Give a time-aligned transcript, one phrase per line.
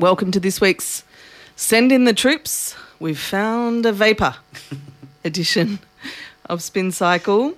[0.00, 1.04] welcome to this week's
[1.56, 2.74] Send in the Troops.
[2.98, 4.36] We've found a vapor
[5.24, 5.78] edition
[6.46, 7.54] of Spin Cycle.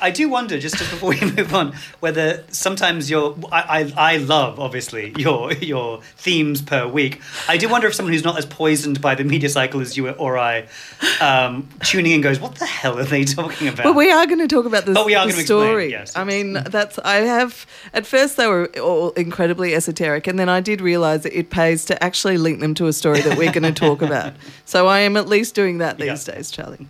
[0.00, 4.58] I do wonder, just before we move on, whether sometimes your I, I, I love
[4.58, 7.20] obviously your your themes per week.
[7.48, 10.08] I do wonder if someone who's not as poisoned by the media cycle as you
[10.10, 10.66] or I,
[11.20, 14.38] um, tuning in goes, "What the hell are they talking about?" But we are going
[14.40, 15.90] to talk about the, Oh, we are gonna explain, story.
[15.90, 17.66] yes, I mean, that's I have.
[17.92, 21.84] At first, they were all incredibly esoteric, and then I did realise that it pays
[21.86, 24.32] to actually link them to a story that we're going to talk about.
[24.64, 26.34] So I am at least doing that these Yeah.
[26.34, 26.86] days, Charlie.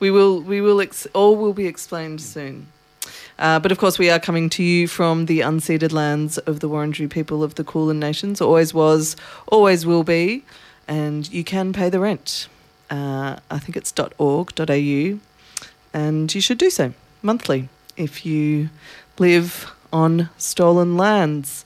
[0.00, 0.40] We will.
[0.40, 0.80] We will.
[0.80, 2.68] Ex- all will be explained soon.
[3.38, 6.68] Uh, but of course, we are coming to you from the unceded lands of the
[6.68, 8.40] Wurundjeri people of the Kulin Nations.
[8.40, 9.16] Always was,
[9.46, 10.44] always will be,
[10.88, 12.48] and you can pay the rent.
[12.90, 15.20] Uh, I think it's .org.au,
[15.94, 18.70] and you should do so monthly if you
[19.18, 21.64] live on stolen lands.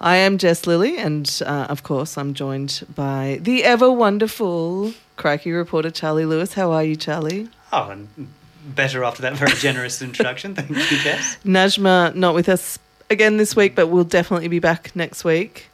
[0.00, 5.52] I am Jess Lilley, and uh, of course, I'm joined by the ever wonderful crikey
[5.52, 6.54] reporter Charlie Lewis.
[6.54, 7.48] How are you, Charlie?
[7.72, 8.08] Oh, and
[8.64, 10.54] better after that very generous introduction.
[10.54, 11.38] Thank you, Jess.
[11.44, 12.78] Najma not with us
[13.08, 15.68] again this week, but we'll definitely be back next week.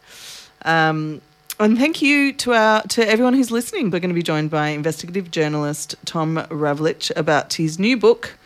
[0.63, 1.21] Um,
[1.59, 3.91] and thank you to our to everyone who's listening.
[3.91, 8.37] We're going to be joined by investigative journalist Tom Ravlic about his new book,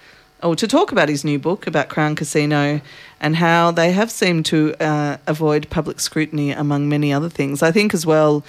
[0.42, 2.80] or to talk about his new book about Crown Casino
[3.20, 7.62] and how they have seemed to uh, avoid public scrutiny among many other things.
[7.62, 8.44] I think as well.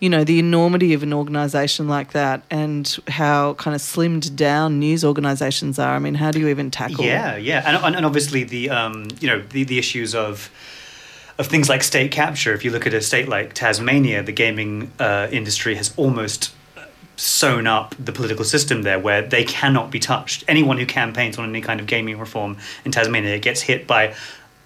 [0.00, 4.78] You know, the enormity of an organisation like that and how kind of slimmed down
[4.78, 5.94] news organisations are.
[5.94, 9.28] I mean, how do you even tackle Yeah, yeah, and, and, obviously the um, you
[9.28, 10.50] know the, the issues of
[11.40, 12.54] of things like state capture.
[12.54, 16.84] If you look at a state like Tasmania, the gaming uh, industry has almost uh,
[17.16, 20.44] sewn up the political system there, where they cannot be touched.
[20.48, 24.14] Anyone who campaigns on any kind of gaming reform in Tasmania gets hit by.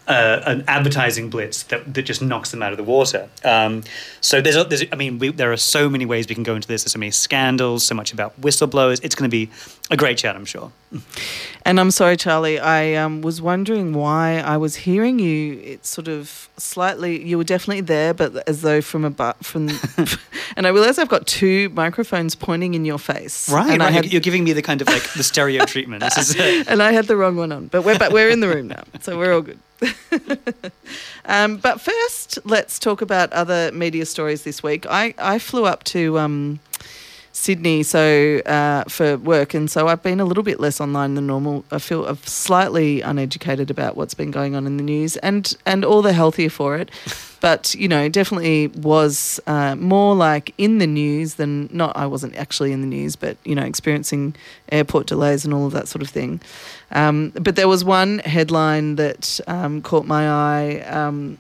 [0.07, 3.27] Uh, an advertising blitz that, that just knocks them out of the water.
[3.43, 3.83] Um,
[4.21, 6.55] so there's, a, there's, I mean, we, there are so many ways we can go
[6.55, 6.83] into this.
[6.85, 9.01] There's so many scandals, so much about whistleblowers.
[9.03, 9.51] It's going to be
[9.91, 10.73] a great chat, I'm sure.
[11.65, 12.59] And I'm sorry, Charlie.
[12.59, 15.61] I um, was wondering why I was hearing you.
[15.63, 17.25] It's sort of slightly.
[17.25, 19.69] You were definitely there, but as though from a but from.
[20.57, 23.49] and I realised I've got two microphones pointing in your face.
[23.49, 23.89] Right, And right.
[23.89, 26.03] I had, You're, giving me the kind of like the stereo treatment.
[26.03, 28.41] This is uh, and I had the wrong one on, but we're but we're in
[28.41, 29.59] the room now, so we're all good.
[31.25, 34.87] um, but first, let's talk about other media stories this week.
[34.89, 36.19] I I flew up to.
[36.19, 36.61] Um,
[37.37, 41.27] Sydney, so uh, for work, and so I've been a little bit less online than
[41.27, 41.65] normal.
[41.73, 45.85] I feel I'm slightly uneducated about what's been going on in the news, and and
[45.85, 46.91] all the healthier for it.
[47.45, 51.95] But you know, definitely was uh, more like in the news than not.
[51.95, 54.35] I wasn't actually in the news, but you know, experiencing
[54.73, 56.41] airport delays and all of that sort of thing.
[56.95, 60.81] Um, but there was one headline that um, caught my eye.
[60.83, 61.39] Um,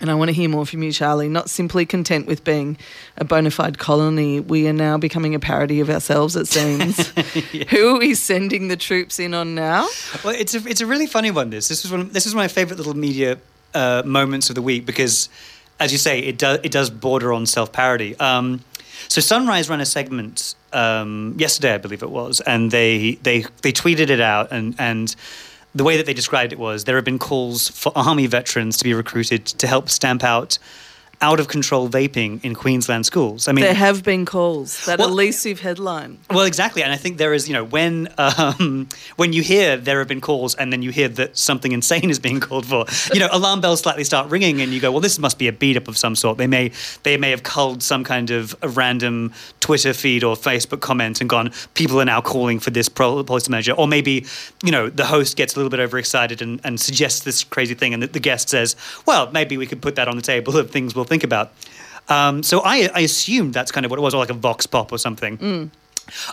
[0.00, 1.28] and I want to hear more from you, Charlie.
[1.28, 2.76] Not simply content with being
[3.16, 7.08] a bona fide colony, we are now becoming a parody of ourselves, it seems.
[7.70, 9.86] Who are we sending the troops in on now?
[10.24, 11.50] well, it's a it's a really funny one.
[11.50, 13.38] This this is one this is my favorite little media
[13.72, 15.28] uh, moments of the week because,
[15.78, 18.18] as you say, it does it does border on self parody.
[18.18, 18.64] Um,
[19.06, 23.72] so Sunrise ran a segment um, yesterday, I believe it was, and they they they
[23.72, 25.14] tweeted it out and and.
[25.76, 28.84] The way that they described it was there have been calls for army veterans to
[28.84, 30.56] be recruited to help stamp out
[31.20, 33.48] out of control vaping in Queensland schools.
[33.48, 34.84] I mean, There have been calls.
[34.86, 36.18] That Well- elusive headline.
[36.30, 39.98] Well, exactly, and I think there is, you know, when um, when you hear there
[39.98, 43.20] have been calls, and then you hear that something insane is being called for, you
[43.20, 45.76] know, alarm bells slightly start ringing, and you go, well, this must be a beat
[45.76, 46.38] up of some sort.
[46.38, 46.70] They may
[47.02, 51.30] they may have culled some kind of a random Twitter feed or Facebook comment and
[51.30, 54.26] gone, people are now calling for this policy measure, or maybe,
[54.62, 57.94] you know, the host gets a little bit overexcited and, and suggests this crazy thing,
[57.94, 58.76] and the, the guest says,
[59.06, 61.52] well, maybe we could put that on the table of things we'll think about.
[62.08, 64.66] Um, so I, I assumed that's kind of what it was, or like a vox
[64.66, 65.70] pop or something.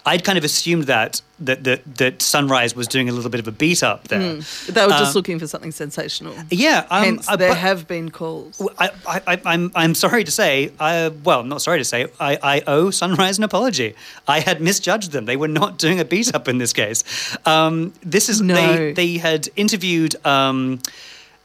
[0.06, 3.48] I'd kind of assumed that that that, that Sunrise was doing a little bit of
[3.48, 4.20] a beat up there.
[4.20, 6.36] They were just Uh, looking for something sensational.
[6.50, 8.62] Yeah, um, Hence, uh, there have been calls.
[8.78, 12.38] I, I, I, I'm, I'm sorry to say, I, well, not sorry to say, I,
[12.44, 13.96] I owe Sunrise an apology.
[14.28, 15.24] I had misjudged them.
[15.24, 17.06] They were not doing a beat up in this case.
[17.46, 18.56] Um, this is No.
[18.56, 20.80] they, they had interviewed um,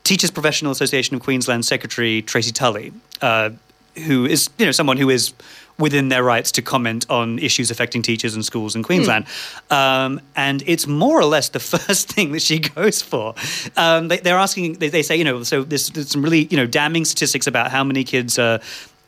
[0.06, 2.92] Teachers Professional Association of Queensland Secretary Tracy Tully,
[3.22, 3.50] uh,
[4.06, 5.34] who is you know someone who is
[5.78, 9.26] within their rights to comment on issues affecting teachers and schools in Queensland.
[9.68, 13.34] Um, and it's more or less the first thing that she goes for.
[13.76, 16.56] Um, they, they're asking, they, they say, you know, so there's, there's some really, you
[16.56, 18.60] know, damning statistics about how many kids are.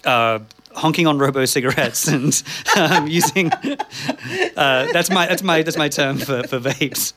[0.05, 0.41] Uh,
[0.79, 2.43] honking on robo cigarettes and
[2.77, 3.51] um, using.
[3.53, 7.13] Uh, that's my that's my that's my term for, for vapes,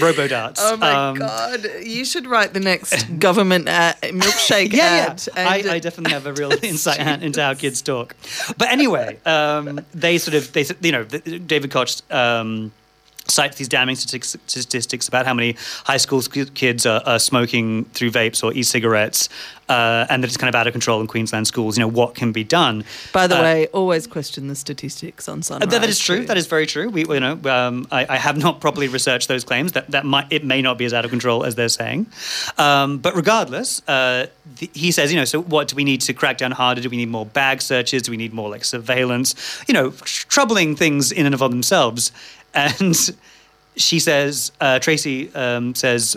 [0.00, 0.60] robo darts.
[0.62, 1.66] Oh my Um, god!
[1.82, 5.22] You should write the next government ad, milkshake yeah, ad.
[5.36, 5.48] yeah.
[5.48, 8.16] I, and- I definitely have a real insight into how kids talk.
[8.58, 12.00] But anyway, um, they sort of they you know David Koch.
[13.30, 18.42] Cites these damning statistics, about how many high school kids are, are smoking through vapes
[18.42, 19.28] or e-cigarettes,
[19.68, 21.78] uh, and that it's kind of out of control in Queensland schools.
[21.78, 22.84] You know what can be done.
[23.12, 25.68] By the Uh, way, always question the statistics on Sunrise.
[25.70, 26.20] that- that is true.
[26.20, 26.26] too.
[26.26, 26.88] That is very true.
[26.90, 29.72] We, you know, um, I, I have not properly researched those claims.
[29.72, 32.06] That that might it may not be as out of control as they're saying.
[32.58, 34.26] Um, but regardless, uh,
[34.58, 36.80] the, he says, you know, so what do we need to crack down harder?
[36.80, 38.02] Do we need more bag searches?
[38.02, 39.34] Do we need more like surveillance?
[39.68, 42.10] You know, tr- troubling things in and of themselves.
[42.54, 42.96] And
[43.76, 46.16] she says, uh, Tracy um, says.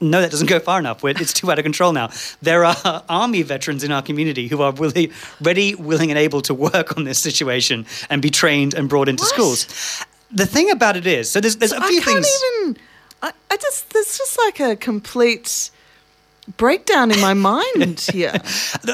[0.00, 1.02] No, that doesn't go far enough.
[1.02, 2.10] We're- It's too out of control now.
[2.42, 6.52] There are army veterans in our community who are really ready, willing, and able to
[6.52, 9.30] work on this situation and be trained and brought into What?
[9.32, 10.04] schools.
[10.30, 12.42] The thing about it is, so there's, there's a I few can't things.
[12.64, 12.76] even.
[13.22, 15.70] I, I just there's just like a complete
[16.58, 18.34] breakdown in my mind here.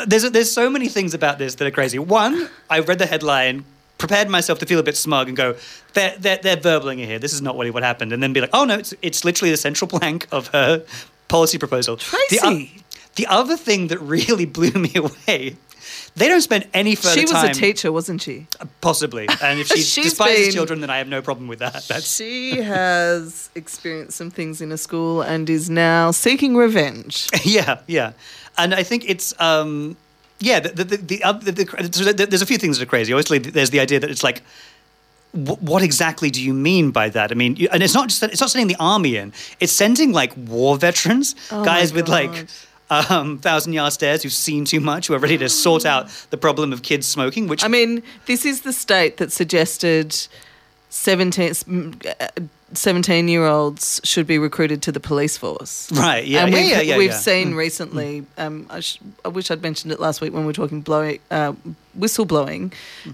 [0.07, 1.99] There's there's so many things about this that are crazy.
[1.99, 3.65] One, I read the headline,
[4.01, 5.55] prepared myself to feel a bit smug and go,
[5.95, 7.21] they're they're, they're verbling it here.
[7.21, 9.53] This is not really what happened, and then be like, oh no, it's it's literally
[9.53, 10.85] the central plank of her
[11.29, 11.97] policy proposal.
[12.31, 12.67] The, o-
[13.15, 15.57] the other thing that really blew me away.
[16.17, 17.27] They don't spend any further time.
[17.27, 17.51] She was time.
[17.51, 18.47] a teacher, wasn't she?
[18.81, 19.29] Possibly.
[19.43, 21.85] And if she She's despises been- children, then I have no problem with that.
[21.89, 27.29] That's She has experienced some things in a school and is now seeking revenge.
[27.45, 28.13] yeah, yeah.
[28.59, 29.97] And I think it's um
[30.41, 30.97] yeah, the the the,
[31.43, 33.13] the, the, there's a few things that are crazy.
[33.13, 34.43] Obviously, there's the idea that it's like
[35.33, 37.31] wh- what exactly do you mean by that?
[37.31, 39.73] I mean, you- and it's not just that it's not sending the army in; it's
[39.73, 42.47] sending like war veterans, Oh guys with like
[42.91, 46.37] um, thousand yard stares who've seen too much, who are ready to sort out the
[46.37, 47.47] problem of kids smoking.
[47.47, 50.17] Which I mean, this is the state that suggested
[50.89, 52.01] 17,
[52.73, 55.91] 17 year olds should be recruited to the police force.
[55.93, 56.97] right, yeah, and yeah, we've, yeah, yeah.
[56.99, 57.17] we've yeah.
[57.17, 58.25] seen recently.
[58.39, 61.19] Um, I, sh- I wish I'd mentioned it last week when we were talking blowing,
[61.31, 61.53] uh,
[61.99, 62.73] whistleblowing,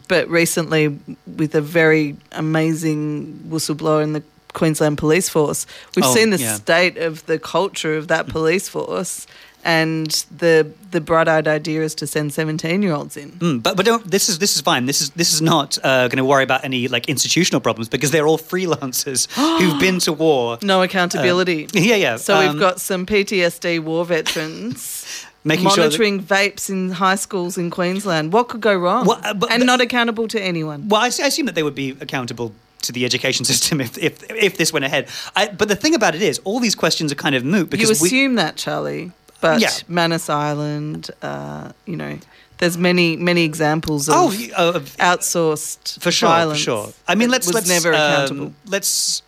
[0.09, 0.99] but recently
[1.37, 4.23] with a very amazing whistleblower in the
[4.53, 9.27] Queensland Police Force, we've Oh, seen the state of the culture of that police force,
[9.67, 10.07] and
[10.39, 13.33] the the bright-eyed idea is to send seventeen-year-olds in.
[13.33, 14.87] Mm, but but don't, this is this is fine.
[14.87, 18.13] This is this is not uh, going to worry about any like institutional problems because
[18.13, 19.27] they're all freelancers
[19.59, 20.59] who've been to war.
[20.63, 21.69] No accountability.
[21.75, 22.17] Yeah, yeah.
[22.17, 27.17] So um, we've got some PTSD war veterans Making sure that- monitoring vapes in high
[27.17, 28.33] schools in Queensland.
[28.33, 29.07] What could go wrong?
[29.07, 30.89] Well, uh, but- and but- not accountable to anyone.
[30.89, 34.57] Well, I assume that they would be accountable to the education system if if, if
[34.57, 35.09] this went ahead.
[35.35, 37.91] I, but the thing about it is, all these questions are kind of moot because
[37.91, 39.13] You we, assume that, Charlie,
[39.55, 39.71] but Yeah.
[39.88, 42.19] Manus Island, uh, you know,
[42.59, 46.93] there's many many examples of oh, uh, outsourced for sure, violence for sure.
[47.09, 48.53] I mean, let's let's never um, accountable.
[48.67, 49.23] let's.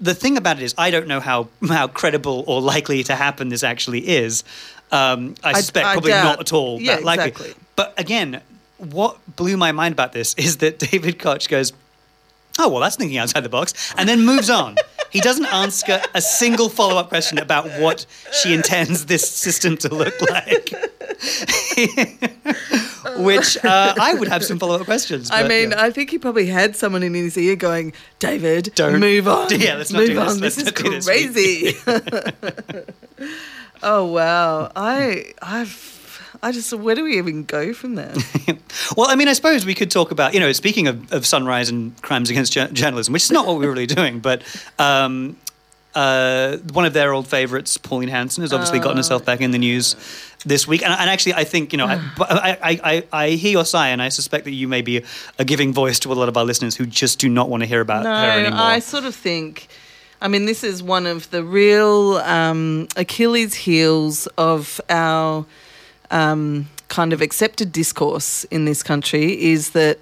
[0.00, 3.48] The thing about it is, I don't know how how credible or likely to happen
[3.50, 4.42] this actually is.
[4.90, 7.28] Um, I I- suspect I probably doubt- not at all yeah, that likely.
[7.28, 7.54] exactly.
[7.76, 8.40] But again,
[8.78, 11.72] what blew my mind about this is that David Koch goes,
[12.58, 14.76] "Oh well, that's thinking outside the box," and then moves on.
[15.12, 19.94] He doesn't answer a single follow up question about what she intends this system to
[19.94, 20.70] look like.
[23.18, 25.30] Which uh, I would have some follow up questions.
[25.30, 25.82] I mean, yeah.
[25.82, 29.48] I think he probably had someone in his ear going, "David, Don't- move on.
[29.60, 30.32] Yeah, let's not move do this.
[30.32, 30.40] on.
[30.40, 31.04] Let's This is not do this.
[31.06, 31.76] crazy."
[33.82, 36.01] oh wow, I I've
[36.42, 38.12] I just where do we even go from there?
[38.96, 41.68] well, I mean, I suppose we could talk about, you know, speaking of, of Sunrise
[41.68, 44.42] and crimes against jour- journalism, which is not what we were really doing, but
[44.78, 45.36] um,
[45.94, 49.58] uh, one of their old favourites, Pauline Hanson, has obviously gotten herself back in the
[49.58, 49.94] news
[50.44, 50.82] this week.
[50.82, 53.88] And, and actually, I think, you know, I, I, I, I, I hear your sigh,
[53.88, 55.04] and I suspect that you may be
[55.38, 57.66] a giving voice to a lot of our listeners who just do not want to
[57.66, 58.60] hear about no, her anymore.
[58.60, 59.68] I sort of think.
[60.20, 65.44] I mean, this is one of the real um, Achilles' heels of our
[66.12, 69.98] um, kind of accepted discourse in this country is that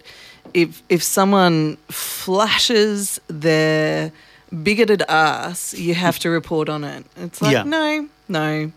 [0.52, 4.12] if if someone flashes their
[4.62, 7.04] bigoted ass, you have to report on it.
[7.16, 7.62] It's like Yeah.
[7.62, 8.72] no, no.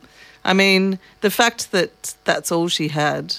[0.46, 3.36] I mean, the fact that that's all she had.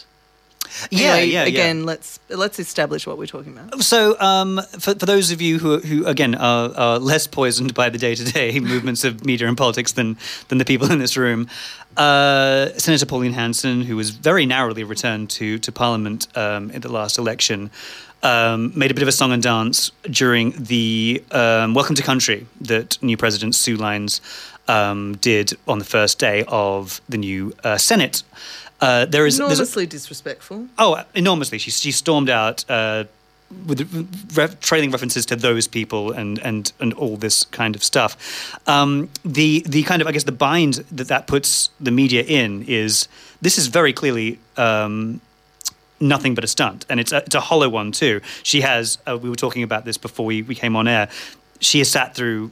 [0.91, 1.49] Yeah, Anyway, yeah, yeah.
[1.49, 3.83] Again, let's let's establish what we're talking about.
[3.83, 7.91] So, um, for, for those of you who, who again, are, are less poisoned by
[7.91, 10.17] the day to day movements of media and politics than,
[10.49, 11.49] than the people in this room,
[11.97, 16.91] uh, Senator Pauline Hanson, who was very narrowly returned to to Parliament um, in the
[16.91, 17.71] last election,
[18.23, 22.47] um, made a bit of a song and dance during the um, Welcome to Country
[22.63, 24.21] that new President Sue Lines
[24.67, 28.23] um, did on the first day of the new uh, Senate.
[28.85, 30.67] Uh, there is there's a- Enormously disrespectful.
[30.79, 31.59] Oh, enormously.
[31.59, 33.05] She, she stormed out uh,
[33.67, 33.81] with
[34.37, 38.13] re- trailing references to those people and, and, and all this kind of stuff.
[38.69, 42.65] Um, the, the kind of, I guess, the bind that that puts the media in
[42.69, 43.09] is
[43.41, 44.39] this is very clearly.
[44.57, 45.21] Um,
[46.01, 48.21] Nothing but a stunt, and it's a, it's a hollow one too.
[48.43, 48.99] She has.
[49.07, 51.09] Uh, we were talking about this before we, we came on air.
[51.61, 52.51] She has sat through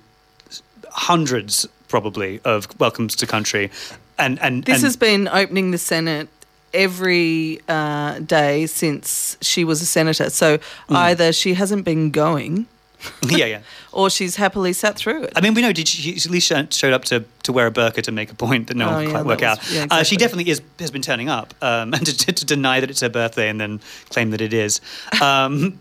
[0.91, 3.71] hundreds, probably, of welcomes to country,
[4.19, 6.29] and and This and, has been opening the Senate
[6.75, 10.31] every uh, day since she was a senator.
[10.31, 10.97] So Mm.
[10.97, 12.67] either she hasn't been going
[13.29, 13.61] yeah yeah.
[13.93, 15.33] or she's happily sat through it.
[15.37, 17.71] I mean, we know did she, she at least showed up to, to wear a
[17.71, 19.59] burqa to make a point that no Oh, one yeah, quite work that out.
[19.59, 22.45] was- yeah, uh, she definitely is has been turning up, um, and to, to, to
[22.47, 24.81] deny that it's her birthday and then claim that it is.
[25.21, 25.79] Um,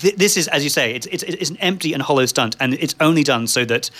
[0.00, 2.74] th- this is, as you say, it's, it's it's an empty and hollow stunt, and
[2.74, 3.90] it's only done so that.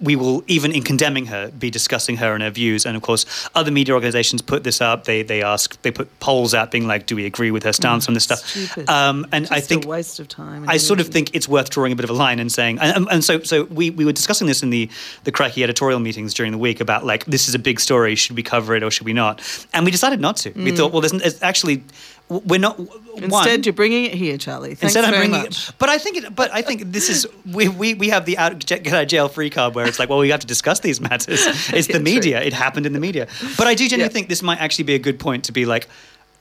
[0.00, 2.84] We will, even in condemning her, be discussing her and her views.
[2.84, 5.04] And of course, other media organizations put this up.
[5.04, 8.08] They they ask, they put polls out, being like, "Do we agree with her stance
[8.08, 8.88] on this stuff?" Mm.
[8.88, 10.68] Um, and Just I think a waste of time.
[10.68, 13.06] I sort of think it's worth drawing a bit of a line and saying, and,
[13.10, 14.90] and so so we, we were discussing this in the
[15.24, 18.36] the Crikey editorial meetings during the week about like this is a big story, should
[18.36, 19.40] we cover it or should we not?
[19.72, 20.50] And we decided not to.
[20.52, 21.82] We thought, well, there's, actually
[22.28, 22.78] we're not.
[22.78, 24.70] Instead, one, you're bringing it here, Charlie.
[24.74, 25.68] Thanks Instead, I'm bringing much.
[25.68, 25.74] it.
[25.78, 28.58] But I think, it, but I think this is we, we, we have the out,
[28.66, 31.00] get out of jail free card where it's like, well, we have to discuss these
[31.00, 31.46] matters.
[31.72, 32.42] It's Yeah, the media.
[32.42, 33.28] It happened in the media.
[33.56, 34.08] But I do genuinely Yeah.
[34.12, 35.88] think this might actually be a good point to be like,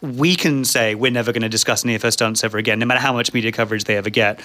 [0.02, 2.86] we can say we're never going to discuss any of her stunts ever again, no
[2.86, 4.40] matter how much media coverage they ever get,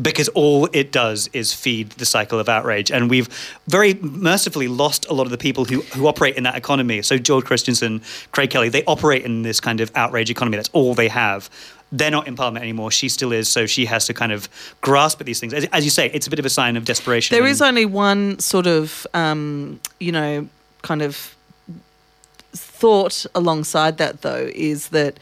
[0.00, 2.90] because all it does is feed the cycle of outrage.
[2.90, 3.28] And we've
[3.66, 7.02] very mercifully lost a lot of the people who, who operate in that economy.
[7.02, 10.56] So George Christensen, Craig Kelly, they operate in this kind of outrage economy.
[10.56, 11.50] That's all they have.
[11.94, 12.90] They're not in Parliament anymore.
[12.90, 13.48] She still is.
[13.48, 14.48] So she has to kind of
[14.80, 15.52] grasp at these things.
[15.52, 17.36] As, as you say, it's a bit of a sign of desperation.
[17.36, 20.48] There is only one sort of, um, you know,
[20.80, 21.34] kind of
[22.82, 25.14] thought alongside that, though, is that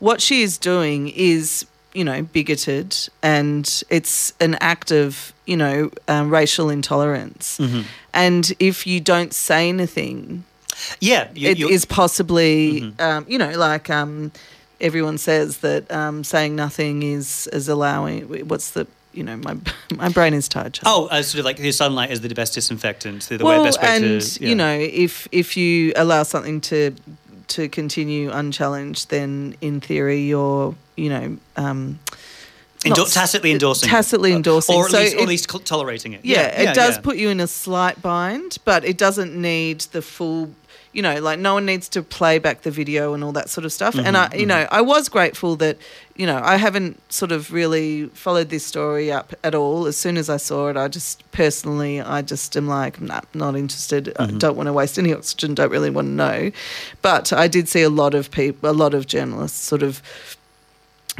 [0.00, 1.00] what she is doing
[1.32, 1.64] is,
[1.98, 2.90] you know, bigoted
[3.22, 7.58] and it's an act of, you know, um, racial intolerance.
[7.58, 7.82] Mm-hmm.
[8.12, 10.42] And if you don't say anything,
[11.00, 13.00] yeah, you, it possibly, Mm-hmm.
[13.00, 14.32] um, you know, like um,
[14.80, 18.48] everyone says that um, saying nothing is is allowing.
[18.48, 19.56] What's the, you know, my
[19.96, 20.78] my brain is tired.
[20.84, 23.22] Oh, uh, sort of like his sunlight is the best disinfectant.
[23.22, 24.48] The way, well, best way and to, yeah.
[24.48, 26.92] you know, if if you allow something to
[27.48, 31.36] to continue unchallenged, then in theory you're, you know.
[31.56, 31.98] Um,
[32.86, 33.92] Endo- not- tacitly endorsing, it.
[33.92, 34.74] tacitly Uh, endorsing.
[34.76, 36.20] or at So least, or it- at least co- tolerating it.
[36.22, 37.00] yeah, it does yeah.
[37.00, 40.50] put you in a slight bind, but it doesn't need the full.
[40.94, 43.64] You know, like no one needs to play back the video and all that sort
[43.64, 43.94] of stuff.
[43.96, 45.76] and Mm-hmm, I, you know, I was grateful that,
[46.16, 49.86] you know, I haven't sort of really followed this story up at all.
[49.86, 53.56] As soon as I saw it, I just personally, I just am like, nah, not
[53.56, 54.04] interested.
[54.06, 54.38] Mm-hmm.
[54.38, 55.54] don't want to waste any oxygen.
[55.54, 56.50] Don't really want to know.
[57.02, 60.00] But I did see a lot of people, a lot of journalists, sort of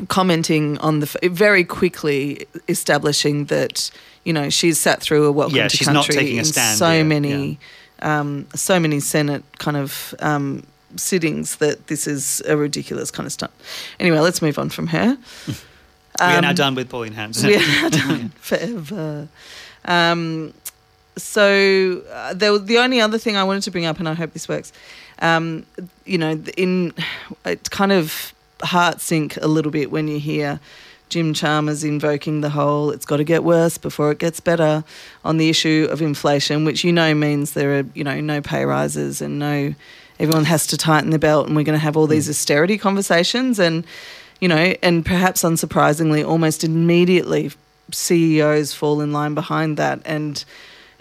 [0.09, 3.91] commenting on the f- very quickly establishing that
[4.25, 6.45] you know she's sat through a welcome Yeah, to she's not country taking a in
[6.45, 7.59] so many
[8.03, 10.63] um, so many senate kind of um,
[10.97, 13.53] sittings that this is a ridiculous kind of stunt
[14.01, 15.17] anyway let's move on from her.
[16.21, 17.49] We are now Um, done with Pauline Hanson.
[17.49, 19.27] we are done forever.
[19.85, 20.55] Um,
[21.17, 24.15] so uh, there, was- the only other thing I wanted to bring up, and I
[24.15, 24.73] hope this works,
[25.21, 25.67] um,
[26.05, 26.93] you know, in
[27.45, 28.33] it kind of
[28.63, 30.61] heart sink a little bit when you hear
[31.09, 34.85] Jim Chalmers invoking the whole "it's got to get worse before it gets better"
[35.25, 38.65] on the issue of inflation, which you know means there are you know no pay
[38.65, 39.75] rises and no
[40.19, 43.59] everyone has to tighten their belt, and we're going to have all these austerity conversations
[43.59, 43.85] and
[44.41, 47.51] you know, and perhaps unsurprisingly, almost immediately
[47.91, 50.01] CEOs fall in line behind that.
[50.05, 50.45] And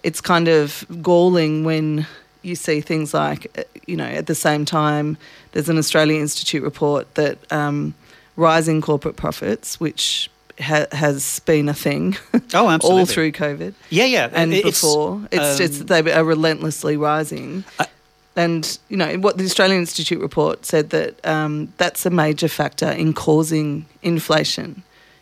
[0.03, 2.07] it's kind of galling when
[2.41, 5.17] you see things like, uh, you know, at the same time,
[5.51, 7.93] there's an Australian Institute report that um,
[8.36, 12.15] rising corporate profits, which ha- has been a thing
[12.54, 13.00] Oh, absolutely.
[13.00, 14.30] all through COVID Yeah, yeah.
[14.34, 15.22] and It's, before.
[15.32, 17.63] It's um, just they are relentlessly rising.
[17.80, 17.88] I-
[18.36, 22.89] and you know what the Australian Institute report said that um, that's a major factor
[22.89, 24.82] in causing inflation.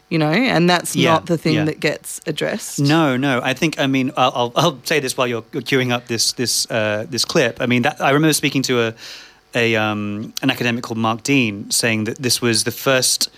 [0.09, 1.65] You know, and that's Yeah, not the thing yeah.
[1.65, 2.79] that gets addressed.
[2.79, 3.39] No, no.
[3.43, 3.79] I think.
[3.79, 7.05] I mean, I'll, I'll, I'll say this while you're, you're queuing up this this uh,
[7.09, 7.61] this clip.
[7.61, 8.93] I mean, that, I remember speaking to a
[9.55, 13.29] a um, an academic called Mark Dean saying that this was the first.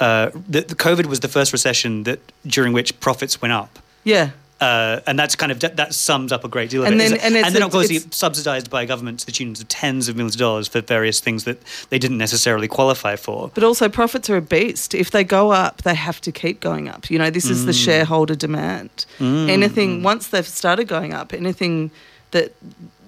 [0.00, 3.78] Uh, that the COVID was the first recession that during which profits went up.
[4.02, 7.10] Yeah, Uh, and that's kind of that sums up a great deal of And it.
[7.10, 10.08] then- and it's- then, of course, it's- subsidized by government to the tunes of tens
[10.08, 11.58] of millions of dollars for various things that
[11.90, 13.50] they didn't necessarily qualify for.
[13.54, 14.94] But also, profits are a beast.
[14.94, 17.10] If they go up, they have to keep going up.
[17.10, 17.84] You know, this is the Mm.
[17.84, 18.90] shareholder demand.
[19.20, 21.90] Anything once they've started going up, anything
[22.30, 22.52] that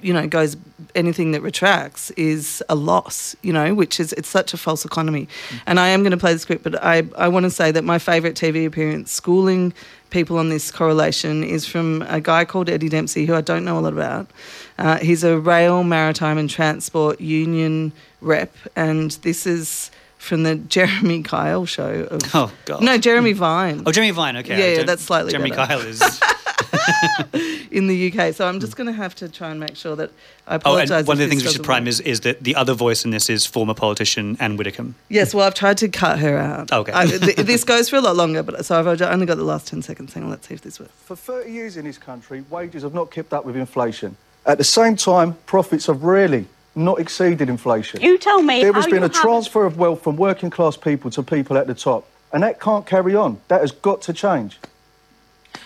[0.03, 0.57] you know goes,
[0.95, 3.35] anything that retracts is a loss.
[3.43, 5.29] You know, which is it's such a false economy.
[5.67, 7.85] And I am going to play the script, but I I want to say that
[7.85, 9.73] my favourite TV appearance, schooling
[10.11, 13.79] people on this correlation, is from a guy called Eddie Dempsey, who I don't know
[13.79, 14.31] a lot about.
[14.79, 21.23] Uh, he's a rail, maritime, and transport union rep, and this is from the Jeremy
[21.23, 22.07] Kyle show.
[22.11, 22.83] Of, Oh, God.
[22.83, 24.37] No, Jeremy Vine Oh, Jeremy Vine.
[24.39, 25.67] Okay, Yeah, yeah, that's slightly Jeremy better.
[25.67, 26.01] Kyle is.
[27.71, 28.35] in the UK.
[28.35, 30.11] So I'm just going to have to try and make sure that
[30.47, 30.91] I apologise.
[30.91, 31.89] Oh, and one of the things this we should prime work.
[31.89, 34.95] is, is that the other voice in this is former politician Anne Widdecombe.
[35.09, 36.73] Yes, well, I've tried to cut her out.
[36.73, 36.93] Okay.
[36.95, 39.67] I, th- this goes for a lot longer, but so I've only got the last
[39.69, 40.15] 10 seconds.
[40.15, 40.93] Hang on, let's see if this works.
[41.05, 44.17] For 30 years in this country, wages have not kept up with inflation.
[44.45, 48.01] At the same time, profits have really not exceeded inflation.
[48.03, 51.11] You tell me There has been a have- transfer of wealth from working class people
[51.13, 53.41] to people at the top, and that can't carry on.
[53.49, 54.59] That has got to change.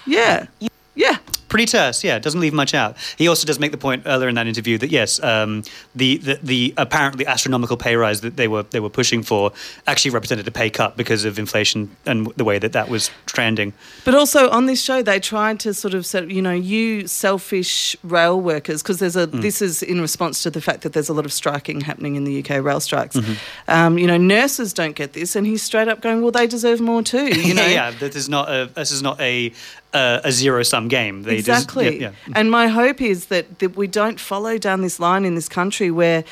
[0.06, 0.46] Yeah.
[0.94, 1.18] Yeah.
[1.50, 2.20] Pretty terse, yeah.
[2.20, 2.96] Doesn't leave much out.
[3.18, 5.64] He also does make the point earlier in that interview that yes, um,
[5.96, 9.50] the, the the apparently astronomical pay rise that they were they were pushing for
[9.88, 13.72] actually represented a pay cut because of inflation and the way that that was trending.
[14.04, 17.96] But also on this show, they tried to sort of say, you know, you selfish
[18.04, 19.26] rail workers, because there's a.
[19.26, 19.42] Mm.
[19.42, 22.22] This is in response to the fact that there's a lot of striking happening in
[22.22, 23.16] the UK, rail strikes.
[23.16, 23.32] Mm-hmm.
[23.66, 26.80] Um, you know, nurses don't get this, and he's straight up going, well, they deserve
[26.80, 27.28] more too.
[27.50, 29.52] You know, yeah, this is not a this is not a
[29.92, 31.22] uh, a zero sum game.
[31.24, 32.00] They just- exactly.
[32.00, 32.32] yeah, yeah.
[32.36, 35.90] And my hope is that, that we don't follow down this line in this country
[35.90, 36.24] where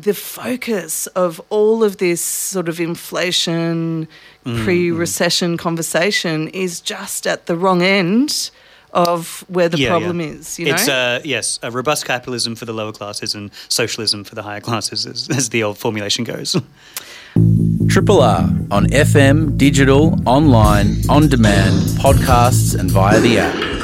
[0.00, 4.08] the focus of all of this sort of inflation,
[4.44, 8.50] Mm, pre-recession conversation is just at the wrong end
[8.92, 10.26] of where the Yeah, problem yeah.
[10.26, 10.58] is.
[10.58, 10.74] You know.
[10.74, 14.60] It's uh, yes, a robust capitalism for the lower classes and socialism for the higher
[14.60, 16.56] classes, as, as the old formulation goes.
[17.34, 23.83] Triple R on FM, digital, online, on demand, podcasts, and via the app.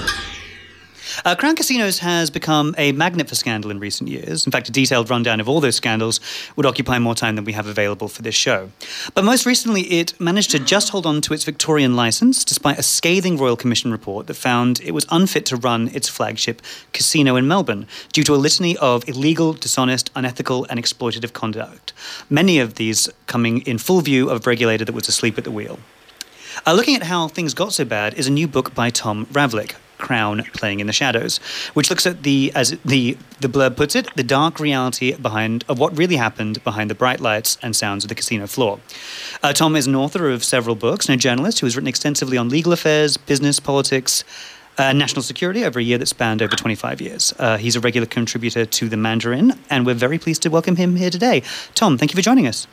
[1.23, 4.47] Uh, Crown Casinos has become a magnet for scandal in recent years.
[4.47, 6.19] In fact, a detailed rundown of all those scandals
[6.57, 8.71] would occupy more time than we have available for this show.
[9.15, 12.83] But most recently, it managed to just hold on to its Victorian license, despite a
[12.83, 16.63] scathing Royal Commission report that found it was unfit to run its flagship
[16.95, 21.93] casino in Melbourne due to a litany of illegal, dishonest, unethical, and exploitative conduct.
[22.31, 25.51] Many of these coming in full view of a regulator that was asleep at the
[25.51, 25.79] wheel.
[26.67, 29.75] Uh, looking at how things got so bad is a new book by Tom Ravlic,
[30.01, 31.39] Crown Playing in the Shadows,
[31.75, 35.79] which looks at the, as the the blurb puts it, the dark reality behind of
[35.79, 38.79] what really happened behind the bright lights and sounds of the casino floor.
[39.43, 42.37] Uh, Tom is an author of several books and a journalist who has written extensively
[42.37, 44.25] on legal affairs, business, politics.
[44.79, 47.35] Uh, national security over a year that spanned over 25 years.
[47.39, 50.97] Uh, he's a regular contributor to the Mandarin, and we're very pleased to welcome him
[50.97, 51.43] here today.
[51.75, 52.67] Tom, thank you for joining us.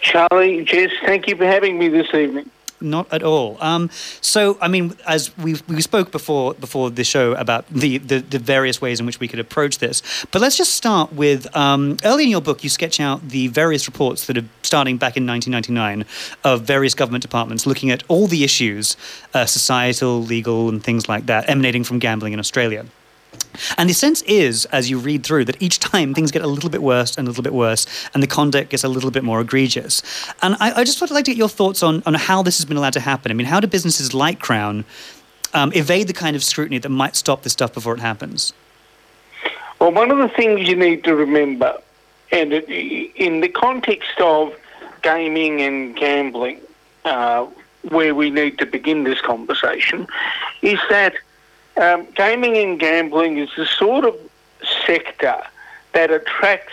[0.00, 2.50] Charlie, Jess, thank you for having me this evening.
[2.80, 3.56] Not at all.
[3.60, 8.18] Um, so, I mean, as we we spoke before before the show about the, the,
[8.20, 11.96] the various ways in which we could approach this, but let's just start with um,
[12.04, 15.26] early in your book, you sketch out the various reports that are starting back in
[15.26, 16.04] 1999
[16.44, 18.96] of various government departments looking at all the issues,
[19.34, 22.86] uh, societal, legal, and things like that, emanating from gambling in Australia.
[23.76, 26.70] And the sense is, as you read through, that each time things get a little
[26.70, 29.40] bit worse and a little bit worse, and the conduct gets a little bit more
[29.40, 30.02] egregious.
[30.42, 32.64] And I, I just would like to get your thoughts on, on how this has
[32.64, 33.32] been allowed to happen.
[33.32, 34.84] I mean, how do businesses like Crown
[35.54, 38.52] um, evade the kind of scrutiny that might stop this stuff before it happens?
[39.80, 41.80] Well, one of the things you need to remember,
[42.32, 42.68] and it,
[43.16, 44.54] in the context of
[45.02, 46.60] gaming and gambling,
[47.04, 47.46] uh,
[47.88, 50.06] where we need to begin this conversation,
[50.62, 51.14] is that
[51.78, 54.16] um, gaming and gambling is the sort of
[54.86, 55.40] sector
[55.92, 56.72] that attracts,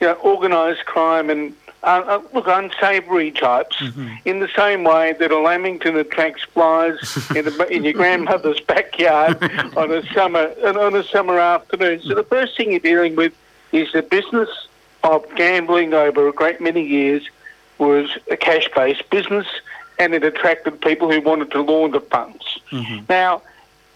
[0.00, 3.82] you know, organised crime and uh, uh, look unsavoury types
[4.24, 6.94] in the same way that a lamington attracts flies
[7.34, 9.42] in, the, in your grandmother's backyard
[9.76, 12.00] on a summer on a summer afternoon.
[12.02, 13.32] So the first thing you're dealing with
[13.72, 14.48] is the business
[15.02, 17.28] of gambling over a great many years
[17.78, 19.46] was a cash-based business,
[19.98, 22.60] and it attracted people who wanted to launder funds.
[23.08, 23.42] Now,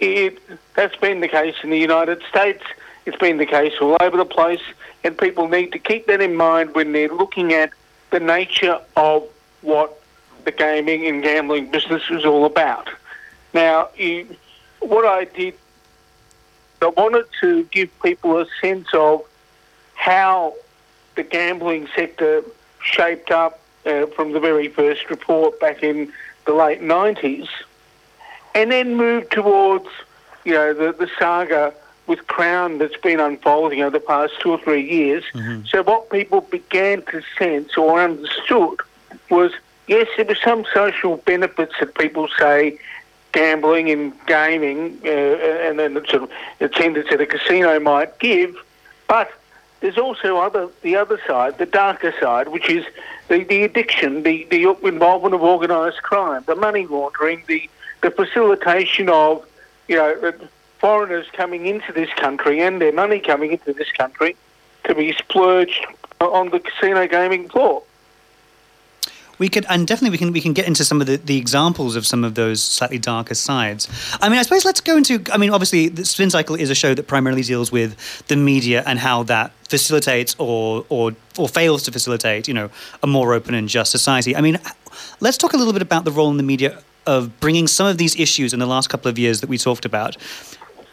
[0.00, 0.38] it,
[0.74, 2.62] that's been the case in the United States.
[3.04, 4.62] It's been the case all over the place,
[5.04, 7.70] and people need to keep that in mind when they're looking at
[8.10, 9.24] the nature of
[9.62, 10.00] what
[10.44, 12.88] the gaming and gambling business is all about.
[13.54, 14.36] Now, you,
[14.80, 15.54] what I did,
[16.82, 19.22] I wanted to give people a sense of
[19.94, 20.54] how
[21.14, 22.44] the gambling sector
[22.80, 26.12] shaped up uh, from the very first report back in
[26.44, 27.48] the late 90s
[28.56, 29.86] and then move towards
[30.44, 31.74] you know, the, the saga
[32.06, 35.24] with Crown that's been unfolding over the past two or three years.
[35.68, 38.78] So what people began to sense or understood
[39.28, 39.52] was,
[39.88, 42.78] yes, there were some social benefits that people say
[43.32, 48.56] gambling and gaming uh, and then the sort of attendance at a casino might give,
[49.08, 49.30] but
[49.80, 52.86] there's also other the other side, the darker side, which is
[53.28, 57.68] the, the addiction, the, the involvement of organised crime, the money laundering, the,
[58.02, 59.44] the facilitation of,
[59.88, 60.32] you know, uh,
[60.78, 64.36] foreigners coming into this country and their money coming into this country
[64.84, 65.86] to be splurged
[66.20, 67.82] on the casino gaming floor.
[69.38, 71.94] We could, and definitely we can we can get into some of the, the examples
[71.94, 73.86] of some of those slightly darker sides.
[74.22, 75.22] I mean, I suppose let's go into.
[75.30, 77.96] I mean, obviously, the Spin Cycle is a show that primarily deals with
[78.28, 82.70] the media and how that facilitates or or or fails to facilitate, you know,
[83.02, 84.34] a more open and just society.
[84.34, 84.58] I mean,
[85.20, 87.98] let's talk a little bit about the role in the media of bringing some of
[87.98, 90.16] these issues in the last couple of years that we talked about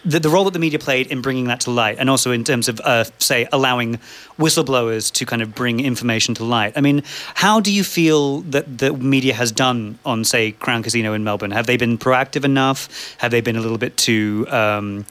[0.06, 2.44] the, the role that the media played in bringing that to light, and also in
[2.44, 4.00] terms of, uh, say, allowing
[4.38, 6.74] whistleblowers to kind of bring information to light.
[6.76, 7.04] I mean,
[7.36, 11.52] how do you feel that the media has done on, say, Crown Casino in Melbourne?
[11.52, 13.16] Have they been proactive enough?
[13.20, 15.06] Have they been a little bit too, um,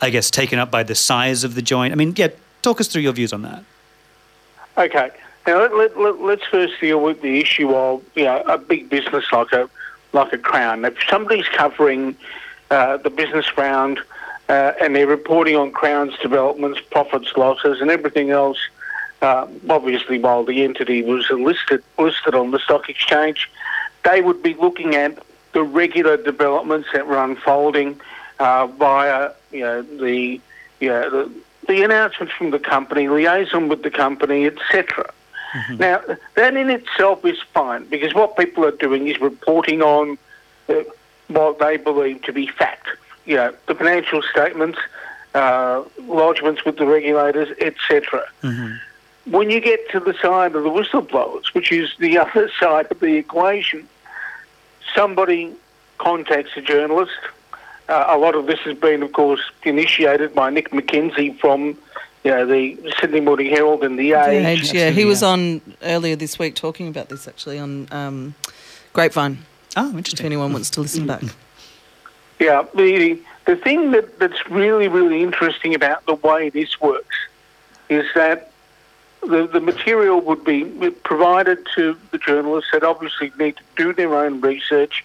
[0.00, 1.92] I guess, taken up by the size of the joint?
[1.92, 2.28] I mean, yeah,
[2.62, 3.64] talk us through your views on that.
[4.76, 5.10] Okay.
[5.46, 8.90] Now let, let, let, let's first deal with the issue of you know a big
[8.90, 9.68] business like a
[10.12, 10.84] like a Crown.
[10.84, 12.16] If somebody's covering
[12.70, 14.00] uh, the business round
[14.48, 18.58] uh, and they're reporting on Crown's developments, profits, losses, and everything else,
[19.20, 23.50] uh, obviously while the entity was listed listed on the stock exchange,
[24.04, 28.00] they would be looking at the regular developments that were unfolding
[28.38, 30.40] uh, via you know the
[30.80, 31.32] you know, the
[31.66, 35.12] the announcements from the company, liaison with the company, etc.
[35.78, 36.02] Now,
[36.34, 40.18] that in itself is fine because what people are doing is reporting on
[40.68, 40.74] uh,
[41.28, 42.88] what they believe to be fact.
[43.24, 44.78] You know, the financial statements,
[45.34, 48.24] uh, lodgements with the regulators, etc.
[49.26, 53.00] When you get to the side of the whistleblowers, which is the other side of
[53.00, 53.88] the equation,
[54.94, 55.54] somebody
[55.98, 57.18] contacts a journalist.
[57.88, 61.76] Uh, a lot of this has been, of course, initiated by Nick McKenzie from
[62.24, 64.60] you know, the Sydney Morning Herald and the The Age.
[64.60, 64.90] Age, yeah.
[64.90, 68.34] He was on earlier this week talking about this actually on um,
[68.92, 69.38] Grapevine.
[69.76, 70.26] Oh, If interesting.
[70.26, 71.22] anyone wants to listen back.
[72.40, 77.16] Yeah, the the thing that, that's really really interesting about the way this works
[77.88, 78.52] is that
[79.22, 80.64] the the material would be
[81.02, 85.04] provided to the journalists that obviously need to do their own research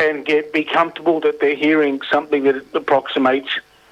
[0.00, 3.50] and get be comfortable that they're hearing something that approximates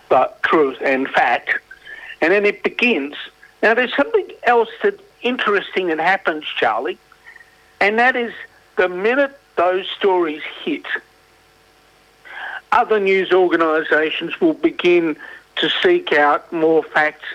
[0.09, 1.61] the truth and fact,
[2.23, 3.15] and then it begins.
[3.63, 6.99] Now, there's something else that interesting that happens, Charlie,
[7.81, 8.33] and that is
[8.77, 10.87] the minute those stories hit
[12.73, 15.17] other news organisations will begin
[15.57, 17.27] to seek out more facts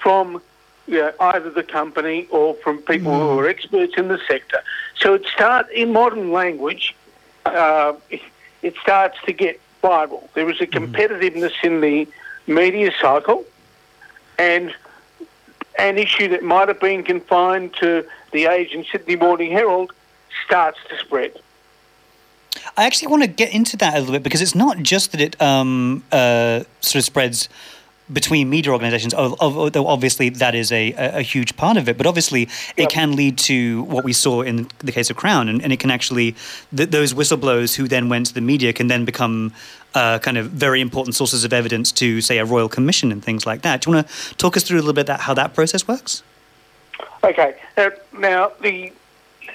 [0.00, 0.40] from
[0.86, 4.62] you know, either the company or from people who are experts in the sector.
[4.98, 6.94] So it starts in modern language.
[7.44, 8.22] Uh, it,
[8.62, 10.28] it starts to get viral.
[10.34, 12.06] There is a competitiveness in the
[12.46, 13.44] media cycle,
[14.38, 14.74] and
[15.78, 19.92] an issue that might have been confined to the Age and Sydney Morning Herald
[20.44, 21.32] starts to spread.
[22.76, 25.20] I actually want to get into that a little bit because it's not just that
[25.20, 27.48] it um, uh, sort of spreads
[28.12, 31.96] between media organizations, al- al- although obviously that is a, a huge part of it,
[31.98, 32.42] but obviously
[32.76, 32.88] it Yep.
[32.90, 35.90] can lead to what we saw in the case of Crown, and, and it can
[35.90, 36.36] actually,
[36.76, 39.52] th- those whistleblowers who then went to the media can then become
[39.94, 43.44] uh, kind of very important sources of evidence to, say, a royal commission and things
[43.46, 43.80] like that.
[43.80, 46.22] Do you want to talk us through a little bit that how that process works?
[47.24, 47.56] Okay.
[47.76, 48.92] Uh, now, the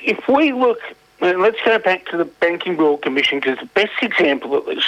[0.03, 0.79] if we look,
[1.21, 4.83] uh, let's go back to the Banking Royal Commission because the best example of this,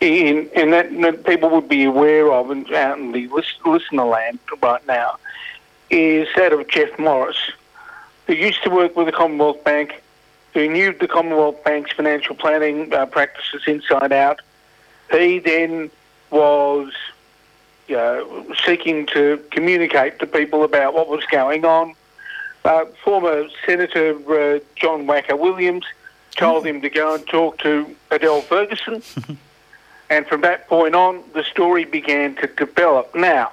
[0.00, 4.04] in and that, that people would be aware of and out in the list, listener
[4.04, 5.16] land right now,
[5.90, 7.38] is that of Jeff Morris,
[8.26, 10.02] who used to work with the Commonwealth Bank,
[10.52, 14.40] who knew the Commonwealth Bank's financial planning uh, practices inside out.
[15.10, 15.90] He then
[16.30, 16.92] was
[17.88, 21.94] you know, seeking to communicate to people about what was going on.
[22.64, 25.84] Uh, former Senator uh, John Wacka Williams
[26.36, 29.02] told him to go and talk to Adele Ferguson.
[30.08, 33.14] and from that point on, the story began to develop.
[33.14, 33.52] Now,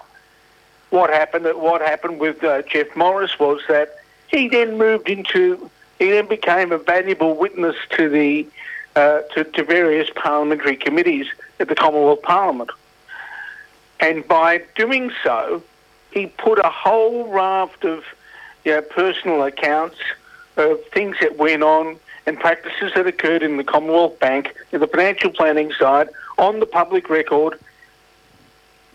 [0.89, 1.45] what happened?
[1.55, 6.71] What happened with uh, Jeff Morris was that he then moved into, he then became
[6.71, 8.47] a valuable witness to the
[8.95, 11.27] uh, to, to various parliamentary committees
[11.59, 12.69] at the Commonwealth Parliament.
[13.99, 15.63] And by doing so,
[16.11, 18.03] he put a whole raft of
[18.65, 19.97] you know, personal accounts
[20.57, 24.87] of things that went on and practices that occurred in the Commonwealth Bank, in the
[24.87, 27.59] financial planning side, on the public record,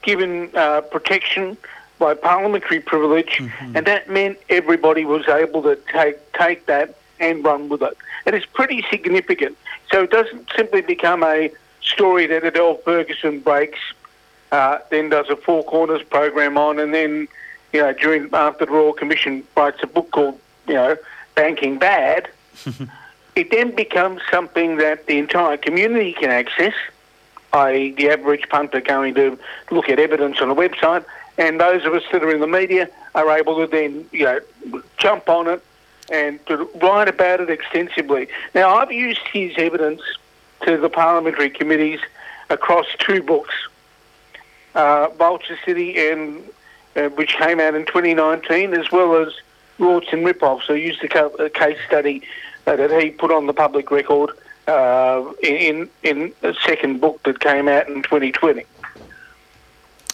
[0.03, 1.57] given uh, protection
[1.99, 3.43] by parliamentary privilege,
[3.75, 7.97] and that meant everybody was able to take take that and run with it.
[8.27, 9.57] And it's pretty significant.
[9.91, 11.51] So it doesn't simply become a
[11.83, 13.79] story that Adele Ferguson breaks,
[14.53, 17.29] uh, then does a Four Corners program on, and then
[17.73, 20.97] you know during after the Royal Commission writes a book called you know
[21.35, 22.29] Banking Bad.
[23.35, 26.75] it then becomes something that the entire community can access,
[27.53, 29.39] i.e., the average punter going to
[29.71, 31.05] look at evidence on a website,
[31.37, 34.83] and those of us that are in the media are able to then, you know,
[34.97, 35.63] jump on it
[36.11, 38.29] and to write about it extensively.
[38.55, 40.01] Now, I've used his evidence
[40.63, 42.01] to the parliamentary committees
[42.51, 43.55] across two books,
[44.75, 46.43] uh, Vulture Culture and
[46.97, 49.35] uh, which came out in 2019, as well as
[49.79, 50.63] Rorts and Ripoff.
[50.63, 52.23] So I used a, case study
[52.67, 54.31] uh, that he put on the public record
[54.69, 58.65] uh, in in a second book that came out in 2020.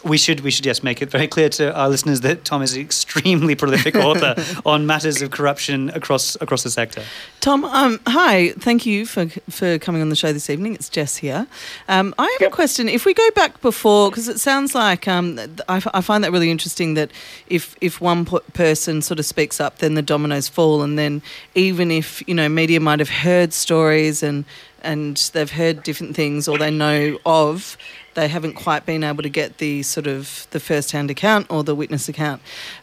[0.04, 2.74] We should, we should, yes, make it very clear to our listeners that Tom is
[2.74, 4.34] an extremely prolific author
[4.66, 7.02] on matters of corruption across across the sector.
[7.40, 8.50] Tom, um, hi.
[8.58, 10.74] Thank you for for coming on the show this evening.
[10.74, 11.46] It's Jess here.
[11.88, 12.52] Um, I have Yep.
[12.52, 12.88] a question.
[12.88, 16.22] If we go back before, because it sounds like um, th- I, f- I find
[16.24, 17.10] that really interesting that
[17.48, 21.22] if if one p- person sort of speaks up, then the dominoes fall, and then
[21.54, 24.44] even if you know media might have heard stories and
[24.84, 27.76] and they've heard different things or they know of,
[28.14, 31.74] they haven't quite been able to get the sort of the first-hand account or the
[31.74, 32.40] witness account.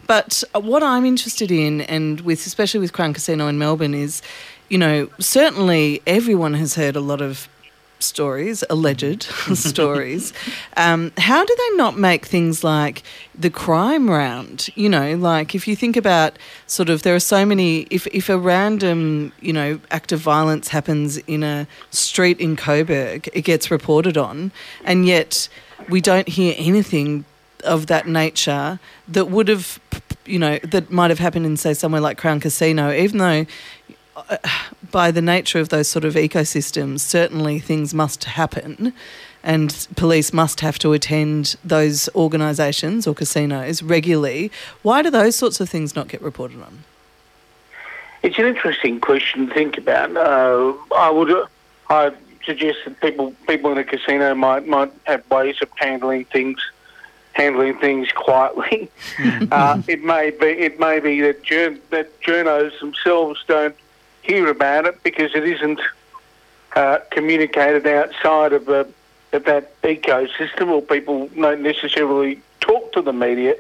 [0.08, 4.22] But what I'm interested in, and with especially with Crown Casino in Melbourne, is
[4.70, 7.48] you know certainly everyone has heard a lot of
[8.02, 10.34] stories, alleged stories.
[10.78, 13.04] Um, how do they not make things like
[13.38, 14.70] the crime round?
[14.76, 16.38] You know, like if you think about
[16.68, 17.82] sort of, there are so many.
[17.90, 23.30] If if a random you know act of violence happens in a street in Coburg,
[23.34, 24.52] it gets reported on,
[24.84, 25.48] and yet
[25.90, 27.26] we don't hear anything
[27.64, 29.80] of that nature that would have,
[30.26, 33.46] you know, that might have happened in say somewhere like Crown Casino, even though
[34.16, 34.38] uh,
[34.91, 38.93] by the nature of those sort of ecosystems, certainly things must happen
[39.43, 44.51] and police must have to attend those organisations or casinos regularly.
[44.82, 46.84] Why do those sorts of things not get reported on?
[48.23, 50.15] It's an interesting question to think about.
[50.15, 51.47] Uh, I would, uh,
[51.89, 52.12] I
[52.45, 56.60] suggest that people people in a casino might might have ways of handling things,
[57.34, 58.91] handling things quietly.
[59.51, 63.75] uh, it may be it may be that jour- that journos themselves don't
[64.22, 65.80] hear about it because it isn't
[66.76, 68.86] uh, communicated outside of, uh,
[69.34, 73.56] of that ecosystem, or people don't necessarily talk to the media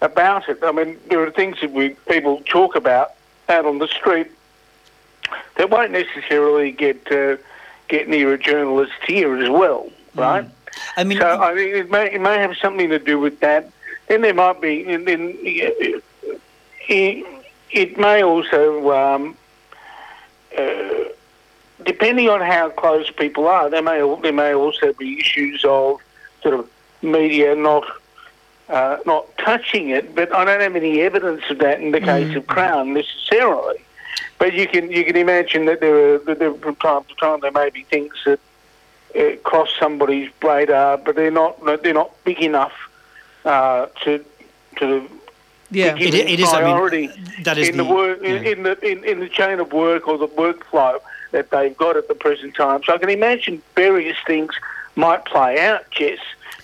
[0.00, 0.58] about it.
[0.62, 3.12] I mean, there are things that we people talk about
[3.48, 4.28] out on the street
[5.56, 7.36] that won't necessarily get uh,
[7.88, 10.46] get near a journalist here as well, right?
[10.96, 13.70] I mean, So I mean, it may it may have something to do with that.
[14.08, 15.36] Then there might be, and then
[16.88, 17.26] it,
[17.70, 19.36] it may also, um,
[20.58, 21.12] uh,
[21.84, 26.00] depending on how close people are, there may there may also be issues of
[26.42, 26.68] sort of
[27.02, 27.84] media not.
[28.68, 32.34] Uh, not touching it, but I don't have any evidence of that in the case
[32.34, 33.84] of Crown necessarily.
[34.38, 37.40] But you can you can imagine that there are that there, from time to time
[37.40, 38.40] there may be things that
[39.14, 42.72] uh, cross somebody's radar, but they're not they're not big enough
[43.44, 44.24] uh, to
[44.76, 45.08] to
[45.72, 45.94] Yeah.
[45.96, 47.12] It- given it is, I mean,
[47.44, 50.06] that is in the, the- work in, in the in, in the chain of work
[50.08, 50.98] or the workflow
[51.32, 52.82] that they've got at the present time.
[52.84, 54.54] So I can imagine various things
[54.96, 56.18] might play out, Jess.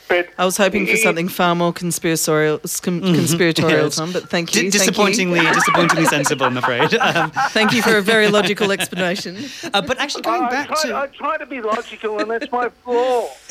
[0.08, 3.96] But I was hoping for it- something far more conspiratorial, scum- conspiratorial, Yes.
[3.96, 4.70] Tom, but thank Di- you.
[4.70, 4.80] thank you.
[4.80, 6.94] disappointingly, disappointingly sensible, I'm afraid.
[7.08, 9.36] Um, Thank you for a very logical explanation.
[9.74, 12.50] uh, but actually, going I, back try, to I try to be logical, and that's
[12.52, 13.28] my flaw.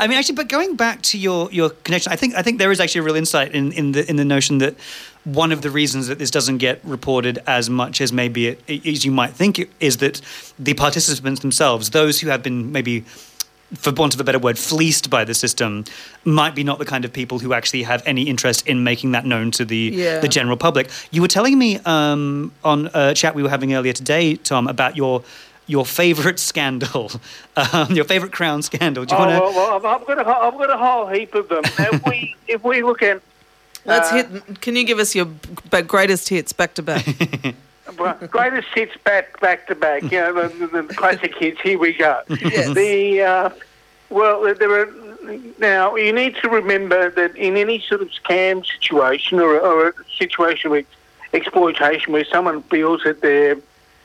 [0.00, 2.70] I mean, actually, but going back to your, your connection, I think I think there
[2.72, 4.74] is actually a real insight in, in the in the notion that
[5.24, 9.04] one of the reasons that this doesn't get reported as much as maybe it, as
[9.04, 10.20] you might think it, is that
[10.58, 13.04] the participants themselves, those who have been maybe
[13.74, 15.84] for want of a better word, fleeced by the system,
[16.24, 19.24] might be not the kind of people who actually have any interest in making that
[19.24, 20.18] known to the Yeah.
[20.20, 20.88] the general public.
[21.10, 24.96] You were telling me um, on a chat we were having earlier today, Tom, about
[24.96, 25.22] your
[25.66, 27.12] your favorite scandal,
[27.56, 29.04] um, your favorite crown scandal.
[29.04, 29.40] Do you Oh, want to?
[29.40, 31.62] well, well, I've, I've got a, whole- I've got a whole heap of them.
[31.64, 33.22] if we if we look at
[33.86, 34.60] Let's Uh, hit.
[34.60, 35.26] Can you give us your
[35.86, 37.06] greatest hits back to back?
[37.98, 40.02] Well, greatest hits back back to back.
[40.04, 41.60] You know, the, the, the classic hits.
[41.60, 42.22] Here we go.
[42.28, 42.74] Yes.
[42.74, 43.50] The uh,
[44.10, 44.92] well, there are
[45.58, 45.96] now.
[45.96, 50.70] You need to remember that in any sort of scam situation or, or a situation
[50.70, 50.86] with
[51.32, 53.58] exploitation, where someone feels that they're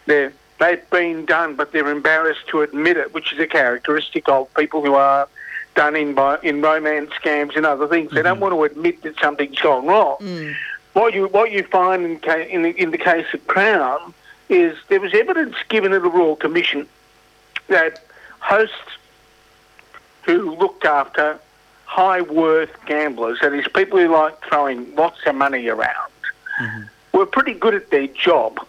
[0.05, 4.51] they're they've been done, but they're embarrassed to admit it, which is a characteristic of
[4.53, 5.27] people who are
[5.75, 8.11] done in by in romance scams and other things.
[8.11, 10.17] They don't want to admit that something's gone wrong.
[10.95, 14.13] What you what you find in, ca- in, the, in the case of Crown
[14.47, 16.87] is there was evidence given to the Royal Commission
[17.67, 18.05] that
[18.39, 18.97] hosts
[20.23, 21.37] who looked after
[21.83, 26.13] high worth gamblers, that is, people who like throwing lots of money around,
[26.61, 26.83] mm-hmm.
[27.17, 28.65] were pretty good at their job.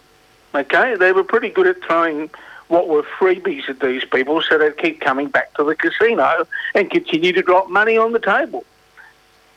[0.53, 2.29] Okay, they were pretty good at throwing
[2.67, 6.91] what were freebies at these people, so they'd keep coming back to the casino and
[6.91, 8.65] continue to drop money on the table.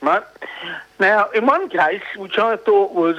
[0.02, 0.24] Right
[0.98, 3.18] now, in one case, which I thought was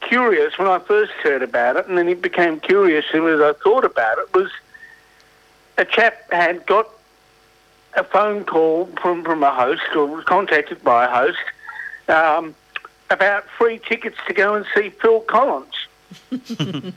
[0.00, 3.84] curious when I first heard about it, and then it became curious as I thought
[3.84, 4.50] about it, was
[5.78, 6.88] a chap had got
[7.94, 11.38] a phone call from, from a host or was contacted by a host
[12.08, 12.54] um,
[13.10, 15.74] about free tickets to go and see Phil Collins.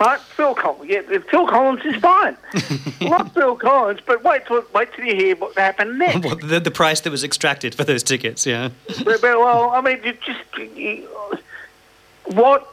[0.00, 0.90] right, Phil Collins.
[0.90, 2.36] Yeah, Phil Collins is fine.
[3.00, 6.24] Love Phil Collins, but wait till wait till you hear what happened next.
[6.24, 8.70] What, the, the price that was extracted for those tickets, yeah.
[9.04, 10.40] But- but, well, I mean, you just
[10.76, 11.08] you,
[12.26, 12.72] what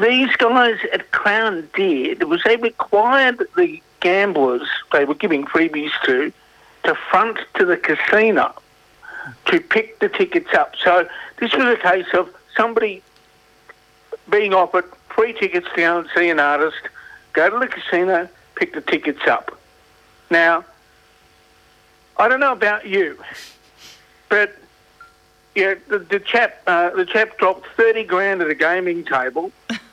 [0.00, 6.32] these guys at Crown did was they required the gamblers they were giving freebies to
[6.84, 8.54] to front to the casino
[9.46, 10.74] to pick the tickets up.
[10.82, 11.06] So
[11.38, 13.02] this was a case of somebody
[14.30, 16.80] being offered free tickets to go and see an artist,
[17.32, 19.58] go to the casino, pick the tickets up.
[20.30, 20.64] Now,
[22.16, 23.18] I don't know about you,
[24.28, 24.56] but
[25.54, 29.50] yeah, the, the chap uh, the chap dropped thirty grand at a gaming table.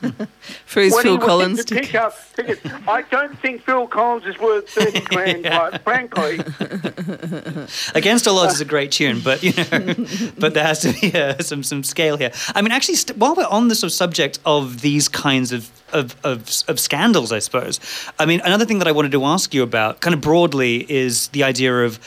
[0.64, 2.60] For his when Phil Collins to pick up tickets.
[2.86, 6.38] I don't think Phil Collins is worth thirty grand, quite frankly.
[7.94, 10.06] Against All Odds is a great tune, but you know,
[10.38, 12.30] but there has to be uh, some some scale here.
[12.54, 15.70] I mean, actually, st- while we're on the sort of subject of these kinds of,
[15.92, 17.80] of of of scandals, I suppose.
[18.20, 21.28] I mean, another thing that I wanted to ask you about, kind of broadly, is
[21.28, 21.98] the idea of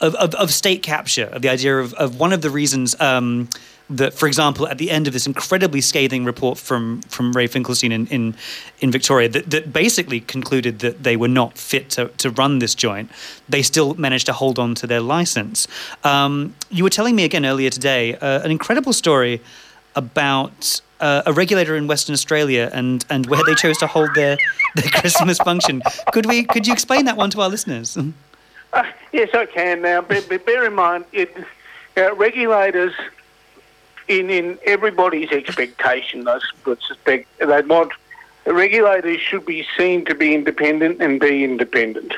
[0.00, 2.98] of, of, of state capture, of the idea of, of one of the reasons.
[3.00, 3.48] Um,
[3.90, 7.90] that, for example, at the end of this incredibly scathing report from, from Ray Finkelstein
[7.90, 8.36] in, in,
[8.78, 12.76] in Victoria, that, that basically concluded that they were not fit to, to run this
[12.76, 13.10] joint,
[13.48, 15.66] they still managed to hold on to their license.
[16.04, 19.42] Um, you were telling me again earlier today uh, an incredible story
[19.96, 24.36] about uh, a regulator in Western Australia and, and where they chose to hold their,
[24.76, 25.82] their Christmas function.
[26.12, 26.44] Could we?
[26.44, 27.98] Could you explain that one to our listeners?
[28.72, 30.00] Uh, yes, I can now.
[30.02, 31.34] But, but bear in mind, it,
[31.96, 32.92] uh, regulators,
[34.08, 37.92] in in everybody's expectation, I would suspect, they want
[38.46, 42.14] regulators should be seen to be independent and be independent.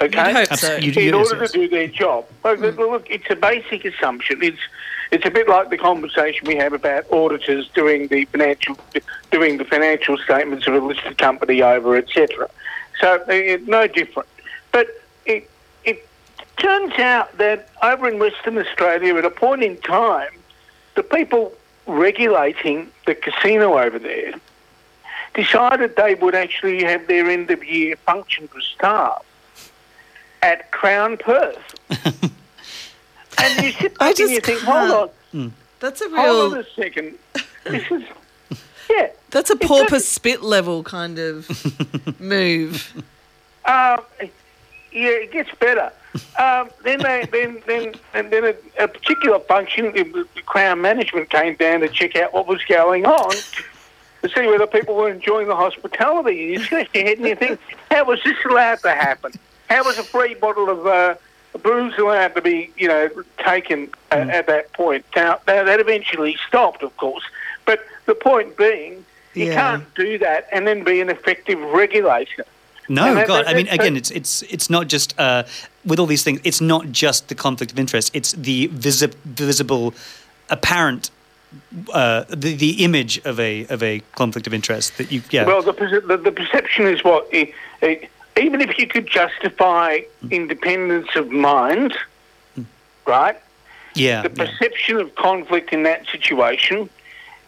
[0.00, 0.28] Okay.
[0.28, 0.76] You'd hope so.
[0.76, 2.26] In order to do their job.
[2.44, 4.42] Look, look, look, it's a basic assumption.
[4.42, 4.58] It's
[5.12, 8.76] it's a bit like the conversation we have about auditors doing the financial
[9.30, 12.50] doing the financial statements of a listed company over, etc.
[13.00, 14.28] So uh, no different.
[14.72, 14.88] But
[15.24, 15.50] it it
[16.56, 20.30] turns out that over in Western Australia, at a point in time,
[20.94, 21.52] the people
[21.86, 24.32] regulating the casino over there
[25.34, 29.24] decided they would actually have their end of year function for staff
[30.42, 31.74] at Crown Perth.
[33.38, 34.90] and you sit I back and you just think, hold can't.
[34.90, 36.16] hold on, That's a real.
[36.22, 37.18] hold on a second.
[37.64, 38.02] This is,
[38.90, 39.08] yeah.
[39.30, 41.48] That's a It's pauper just- spit level kind of
[42.20, 42.92] move.
[43.64, 44.02] Um,
[44.92, 45.90] yeah, it gets better.
[46.38, 51.54] Um, then they, then, then, and then a, a particular function, the Crown management came
[51.56, 53.42] down to check out what was going on
[54.22, 56.34] to see whether people were enjoying the hospitality.
[56.36, 57.60] You scratch your head and you think,
[57.90, 59.32] how was this allowed to happen?
[59.68, 61.14] How was a free bottle of uh,
[61.62, 63.10] booze allowed to be, you know,
[63.44, 65.04] taken uh, at that point?
[65.14, 67.22] Now, now, that eventually stopped, of course.
[67.64, 69.04] But the point being,
[69.34, 69.54] you Yeah.
[69.54, 72.44] can't do that and then be an effective regulator.
[72.88, 73.46] No, God.
[73.46, 75.44] I mean, again, it's it's it's not just uh,
[75.84, 76.40] with all these things.
[76.44, 78.10] It's not just the conflict of interest.
[78.14, 79.94] It's the visi- visible,
[80.50, 81.10] apparent,
[81.92, 85.22] uh, the the image of a of a conflict of interest that you.
[85.30, 85.46] Yeah.
[85.46, 85.72] Well, the,
[86.06, 87.46] the, the perception is what, eh,
[87.82, 88.06] eh,
[88.36, 91.96] even if you could justify independence of mind,
[93.06, 93.38] right?
[93.94, 94.22] yeah.
[94.22, 94.46] The yeah.
[94.46, 96.90] perception of conflict in that situation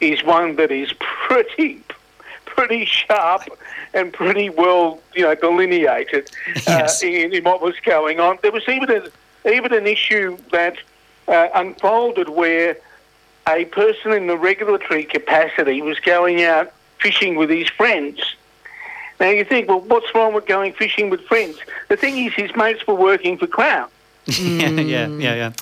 [0.01, 1.82] is one that is pretty,
[2.45, 3.43] pretty sharp
[3.95, 6.30] and pretty well, you know, delineated
[6.66, 7.03] Yes.
[7.03, 8.39] uh, in, in what was going on.
[8.43, 10.76] There was even a, even an issue that
[11.28, 12.76] uh, unfolded where
[13.49, 18.20] a person in the regulatory capacity was going out fishing with his friends.
[19.20, 21.57] Now you think, well, what's wrong with going fishing with friends?
[21.89, 23.89] The thing is, his mates were working for Crown.
[24.26, 25.53] yeah, yeah, yeah, yeah.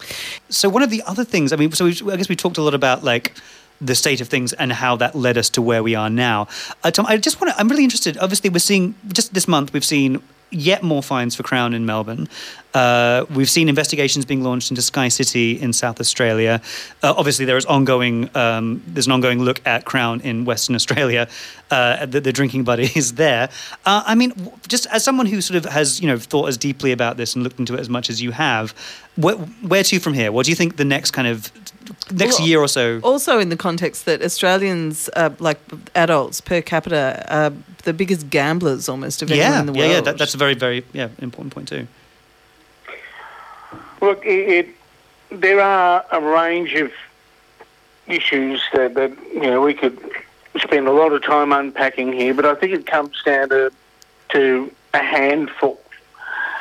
[0.48, 2.62] So one of the other things, I mean, so we, I guess we talked a
[2.62, 3.32] lot about like
[3.80, 6.48] the state of things and how that led us to where we are now.
[6.82, 8.16] Uh, Tom, I just want to, I'm really interested.
[8.18, 10.22] Obviously, we're seeing, just this month, we've seen
[10.54, 12.28] yet more fines for Crown in Melbourne.
[12.72, 16.60] Uh, we've seen investigations being launched into Sky City in South Australia.
[17.02, 21.28] Uh, obviously, there is ongoing um, there's an ongoing look at Crown in Western Australia.
[21.70, 23.48] Uh, the, the, drinking buddies there.
[23.84, 24.32] Uh, I mean,
[24.68, 27.42] just as someone who sort of has you know thought as deeply about this and
[27.42, 28.72] looked into it as much as you have,
[29.16, 30.32] where to from here?
[30.32, 31.52] What do you think the next kind of
[32.10, 33.00] next Well, year or so?
[33.02, 35.58] Also, in the context that Australians, uh, like
[35.94, 37.52] adults per capita, are
[37.84, 39.92] the biggest gamblers almost of anyone yeah, in the yeah, world.
[39.92, 40.00] yeah.
[40.00, 41.86] That, that's a very, very yeah important point too.
[44.00, 44.68] Look, it, it,
[45.40, 46.92] there are a range of
[48.06, 49.98] issues that, that you know we could
[50.60, 53.72] spend a lot of time unpacking here, but I think it comes down to
[54.30, 55.80] to a handful.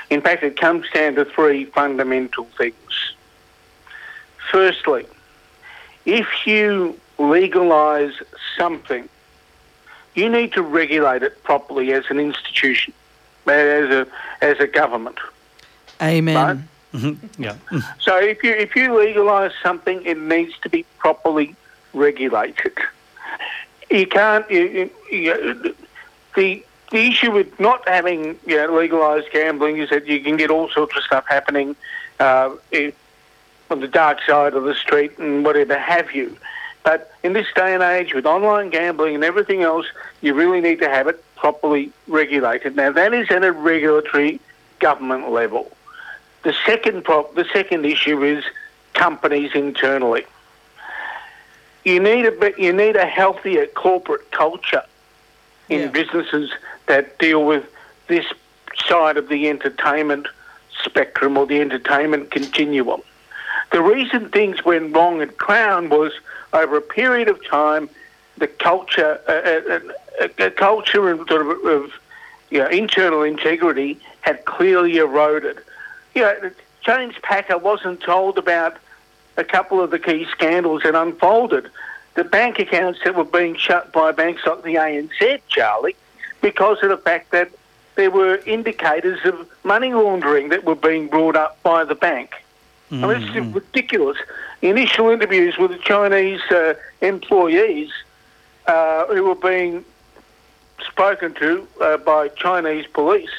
[0.10, 3.13] In fact, it comes down to three fundamental things.
[4.54, 5.08] Firstly,
[6.06, 8.14] if you legalise
[8.56, 9.10] something,
[10.14, 12.94] you need to regulate it properly as an institution,
[13.48, 14.08] as a
[14.44, 15.18] as a government.
[16.00, 16.68] Amen.
[16.94, 17.18] Right.
[17.40, 17.56] Yeah.
[18.00, 21.56] So if you if you legalise something, it needs to be properly
[21.96, 22.78] regulated.
[23.90, 24.50] You can't.
[24.52, 25.76] You, you, you,
[26.36, 30.52] the the issue with not having you know, legalised gambling is that you can get
[30.52, 31.76] all sorts of stuff happening
[32.20, 32.94] uh, in,
[33.70, 36.36] on the dark side of the street and whatever have you.
[36.84, 39.86] But in this day and age, with online gambling and everything else,
[40.22, 42.76] you really need to have it properly regulated.
[42.76, 44.40] Now that is at a regulatory
[44.80, 45.72] government level.
[46.44, 48.44] The second prop, the second issue is
[48.94, 50.26] companies internally.
[51.86, 54.84] You need a you need a healthier corporate culture
[55.70, 55.88] in Yeah.
[55.88, 56.52] businesses
[56.88, 57.66] that deal with
[58.08, 58.26] this
[58.88, 60.28] side of the entertainment
[60.84, 63.02] spectrum or the entertainment continuum.
[63.74, 66.14] The reason things went wrong at Crown was
[66.54, 67.90] over a period of time,
[68.38, 69.82] the culture, uh,
[70.20, 71.92] a, a, a culture and sort of, of
[72.52, 75.58] you know, internal integrity had clearly eroded.
[76.14, 76.52] You know,
[76.86, 78.78] James Packer wasn't told about
[79.38, 81.72] a couple of the key scandals that unfolded.
[82.14, 85.96] The bank accounts that were being shut by banks like the ANZ, Charlie,
[86.42, 87.50] because of the fact that
[87.96, 92.43] there were indicators of money laundering that were being brought up by the bank.
[92.92, 94.18] I mean, it's just ridiculous.
[94.62, 97.90] Initial interviews with the Chinese uh, employees
[98.68, 99.84] uh, who were being
[100.86, 103.32] spoken to uh, by Chinese police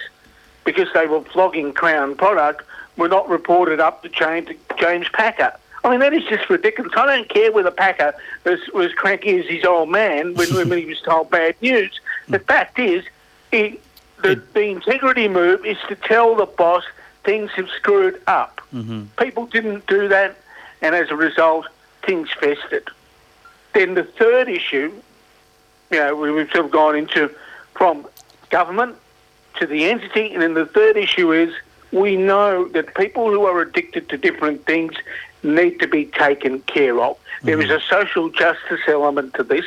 [0.65, 2.63] because they were flogging Crown product
[2.97, 5.53] were not reported up the chain to James, James Packer.
[5.83, 6.93] I mean, that is just ridiculous.
[6.97, 8.15] I don't care whether Packer
[8.45, 12.01] was, was cranky as his old man when, when he was told bad news.
[12.27, 13.05] The fact is,
[13.51, 13.79] he,
[14.23, 16.85] the, the integrity move is to tell the boss
[17.25, 18.61] things have screwed up.
[18.73, 19.05] Mm-hmm.
[19.19, 20.37] People didn't do that,
[20.83, 21.67] and as a result,
[22.03, 22.91] things festered.
[23.73, 24.93] Then the third issue,
[25.91, 27.31] you know, we- we've sort of gone into
[27.75, 28.07] from
[28.51, 28.97] government
[29.59, 31.55] to the entity, and then the third issue is
[31.93, 34.95] we know that people who are addicted to different things
[35.43, 37.17] need to be taken care of.
[37.43, 37.77] There is mm-hmm.
[37.77, 39.67] a social justice element to this,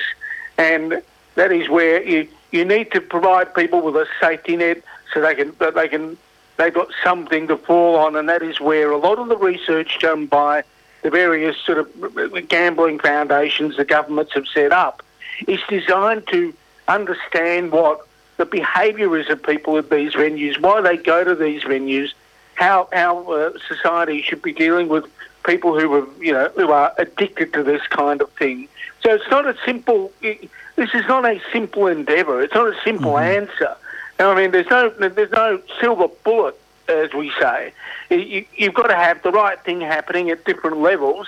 [0.58, 1.02] and
[1.36, 4.82] that is where you, you need to provide people with a safety net
[5.14, 6.18] so they can that they can
[6.58, 10.00] they've got something to fall on, and that is where a lot of the research
[10.00, 10.64] done by
[11.04, 15.04] the various sort of gambling foundations the governments have set up
[15.48, 16.54] is designed to
[16.88, 21.64] understand what the behaviour is of people at these venues, why they go to these
[21.64, 22.14] venues,
[22.56, 25.06] how how uh, society should be dealing with
[25.46, 28.68] people who are you know who are addicted to this kind of thing.
[29.04, 30.12] So it's not a simple.
[30.22, 32.42] This is not a simple endeavour.
[32.42, 33.76] It's not a simple answer.
[34.20, 37.74] I mean, there's no there's no silver bullet, as we say.
[38.10, 41.28] You, you've got to have the right thing happening at different levels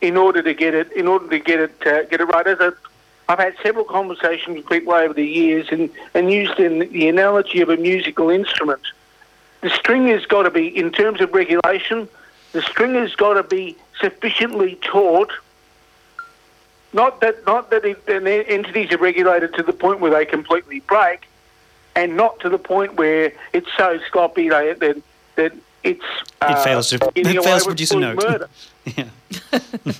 [0.00, 2.46] in order to get it in order to get it uh, get it right.
[2.46, 2.74] As a,
[3.28, 7.68] I've had several conversations with people over the years, and, and used the analogy of
[7.68, 8.80] a musical instrument.
[9.60, 12.08] The string has got to be, in terms of regulation,
[12.52, 15.30] the string has got to be sufficiently taut.
[16.94, 21.27] Not that not that it, entities are regulated to the point where they completely break,
[21.98, 25.02] and not to the point where it's so sloppy they, that
[25.34, 26.04] that it's
[26.40, 28.24] uh, fails to- it fails to produce a note.
[28.96, 29.08] Yeah.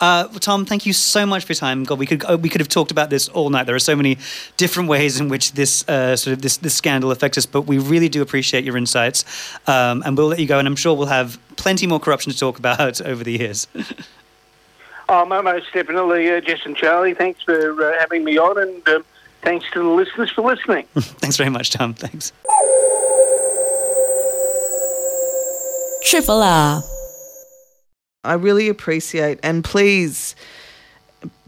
[0.00, 1.84] Uh, Tom, thank you so much for your time.
[1.84, 3.66] God, we could uh, we could have talked about this all night.
[3.66, 4.18] There are so many
[4.56, 7.78] different ways in which this uh, sort of this this scandal affects us, but we
[7.78, 9.24] really do appreciate your insights,
[9.68, 10.58] um, and we'll let you go.
[10.58, 13.68] And I'm sure we'll have plenty more corruption to talk about over the years.
[15.08, 17.14] Oh, most definitely, uh, Jess and Charlie.
[17.14, 19.04] Thanks for uh, having me on, and um,
[19.42, 20.86] thanks to the listeners for listening.
[20.96, 21.94] Thanks very much, Tom.
[21.94, 22.32] Thanks.
[26.04, 26.82] Triple R.
[28.24, 30.36] I really appreciate and please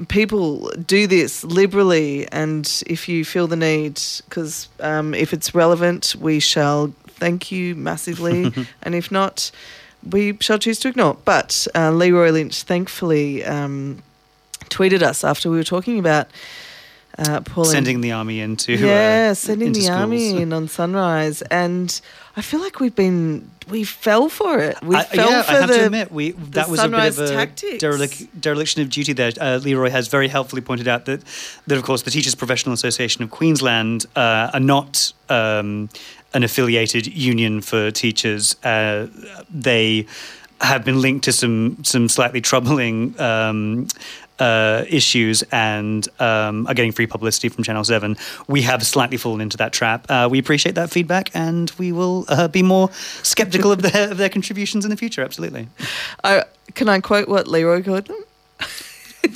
[0.08, 6.14] people do this liberally, and if you feel the need, because um, if it's relevant,
[6.18, 9.50] we shall thank you massively, and if not,
[10.10, 11.16] we shall choose to ignore.
[11.24, 14.02] But uh, Leroy Lynch, thankfully, um,
[14.66, 16.28] tweeted us after we were talking about
[17.18, 17.70] uh, Pauline.
[17.70, 20.00] Sending the army into yeah, uh, sending into the schools.
[20.00, 22.00] army in on Sunrise, and
[22.36, 24.82] I feel like we've been we fell for it.
[24.82, 27.08] We I, fell yeah, for I have the to admit, we that was a bit
[27.08, 27.82] of a tactics.
[27.82, 29.32] derelic- dereliction of duty there.
[29.40, 31.22] Uh, Leroy has very helpfully pointed out that,
[31.66, 35.88] that of course, the Teachers Professional Association of Queensland uh, are not um,
[36.34, 38.56] an affiliated union for teachers.
[38.64, 39.06] Uh,
[39.48, 40.06] they
[40.60, 43.18] have been linked to some some slightly troubling.
[43.20, 43.88] Um,
[44.38, 48.16] uh, issues and um, are getting free publicity from Channel 7.
[48.48, 50.06] We have slightly fallen into that trap.
[50.08, 52.90] Uh, we appreciate that feedback and we will uh, be more
[53.22, 55.22] skeptical of their, of their contributions in the future.
[55.22, 55.68] Absolutely.
[56.74, 58.24] Can I quote what Leroy called them?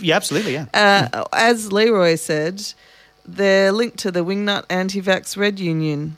[0.01, 0.53] Yeah, absolutely.
[0.53, 0.67] Yeah.
[0.75, 2.63] Uh, as Leroy said,
[3.27, 6.17] they're linked to the Wingnut Anti-Vax Red Union.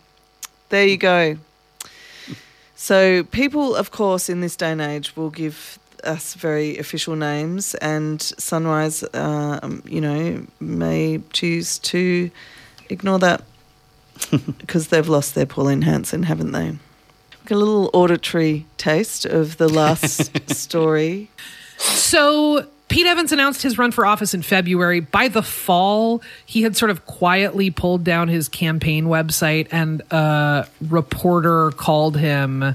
[0.68, 1.38] There you go.
[2.76, 7.74] So people, of course, in this day and age, will give us very official names,
[7.76, 12.30] and Sunrise, um, you know, may choose to
[12.88, 13.42] ignore that
[14.58, 16.76] because they've lost their Pauline Hanson, haven't they?
[17.46, 21.30] Got a little auditory taste of the last story.
[21.78, 24.98] So Pete Evans announced his run for office in February.
[24.98, 30.66] By the fall, he had sort of quietly pulled down his campaign website, and a
[30.80, 32.74] reporter called him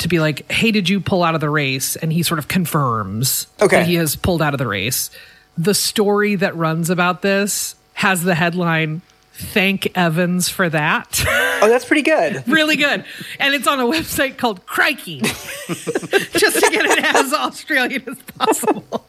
[0.00, 2.48] to be like, "Hey, did you pull out of the race?" And he sort of
[2.48, 3.78] confirms Okay.
[3.78, 5.10] that he has pulled out of the race.
[5.56, 9.02] The story that runs about this has the headline.
[9.34, 11.24] Thank Evans for that.
[11.62, 12.42] Oh, that's pretty good.
[12.48, 13.04] really good.
[13.38, 15.20] And it's on a website called Crikey,
[15.68, 19.06] just to get it as Australian as possible.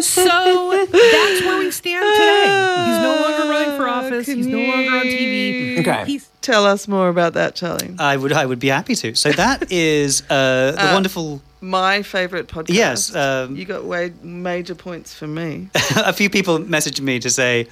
[0.00, 2.86] So that's where we stand today.
[2.86, 4.26] He's no longer running for office.
[4.26, 5.80] Can He's no longer on TV.
[5.80, 6.04] Okay.
[6.06, 7.94] He's Tell us more about that, Charlie.
[7.98, 9.14] I would I would be happy to.
[9.14, 11.40] So that is uh, the wonderful.
[11.62, 12.74] My favourite podcast.
[12.74, 15.70] Yes, um, you got way major points for me.
[15.96, 17.66] a few people messaged me to say,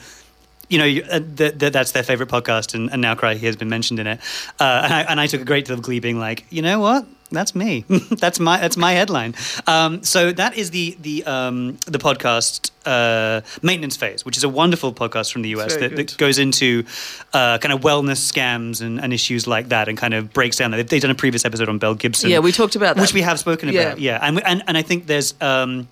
[0.70, 3.56] you know, you- uh, that, that that's their favorite podcast, and, and now Cry has
[3.56, 4.20] been mentioned in it.
[4.58, 6.80] Uh, and, I, and I took a great deal of glee, being like, you know
[6.80, 7.04] what?
[7.32, 7.84] That's me.
[8.10, 9.34] that's my that's my headline.
[9.66, 14.48] Um, so that is the the um, the podcast uh, maintenance phase, which is a
[14.48, 16.84] wonderful podcast from the US that, that goes into
[17.32, 20.70] uh, kind of wellness scams and, and issues like that, and kind of breaks down.
[20.72, 22.30] They've, they've done a previous episode on Belle Gibson.
[22.30, 23.02] Yeah, we talked about that.
[23.02, 23.80] which we have spoken Yeah.
[23.82, 24.00] about.
[24.00, 25.88] Yeah, and, and and I think there's um,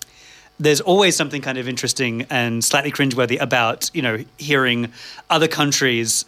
[0.59, 4.91] there's always something kind of interesting and slightly cringeworthy about you know hearing
[5.29, 6.25] other countries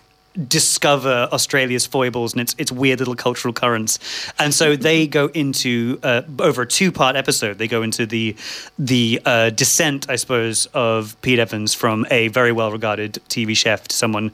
[0.48, 4.00] discover Australia's foibles and its its weird little cultural currents,
[4.40, 7.58] and so they go into uh, over a two part episode.
[7.58, 8.36] They go into the
[8.78, 13.88] the uh, descent, I suppose, of Pete Evans from a very well regarded TV chef
[13.88, 14.32] to someone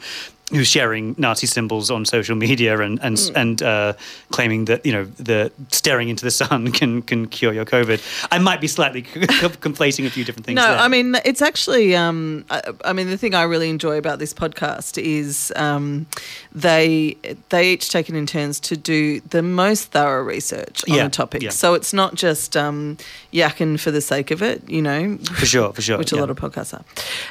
[0.52, 3.36] who's sharing Nazi symbols on social media and and Hmm.
[3.38, 3.94] and uh,
[4.32, 8.00] claiming that you know the staring into the sun can can cure your COVID.
[8.32, 9.04] I might be slightly
[9.62, 10.56] conflating a few different things.
[10.56, 10.78] No, there.
[10.80, 11.96] I mean it's actually.
[11.96, 16.06] Um, I, I mean the thing I really enjoy about this podcast is um,
[16.52, 17.16] they
[17.50, 21.10] they each take it in turns to do the most thorough research on Yeah, a
[21.10, 21.42] topic.
[21.42, 21.50] yeah.
[21.52, 22.98] So it's not just um,
[23.34, 25.18] yakking for the sake of it, you know.
[25.36, 25.98] for sure, for sure.
[26.00, 26.84] which a lot of podcasts are.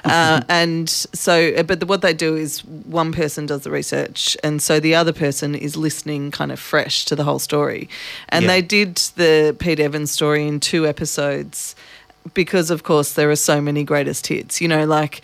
[0.04, 4.60] Uh, and so, but the, what they do is one person does the research, and
[4.62, 7.88] so the other person is listening kind of fresh to the whole story.
[8.28, 8.48] And Yeah.
[8.52, 11.74] they did the Pete Evans story in two episodes
[12.34, 14.60] because, of course, there are so many greatest hits.
[14.60, 15.22] You know, like.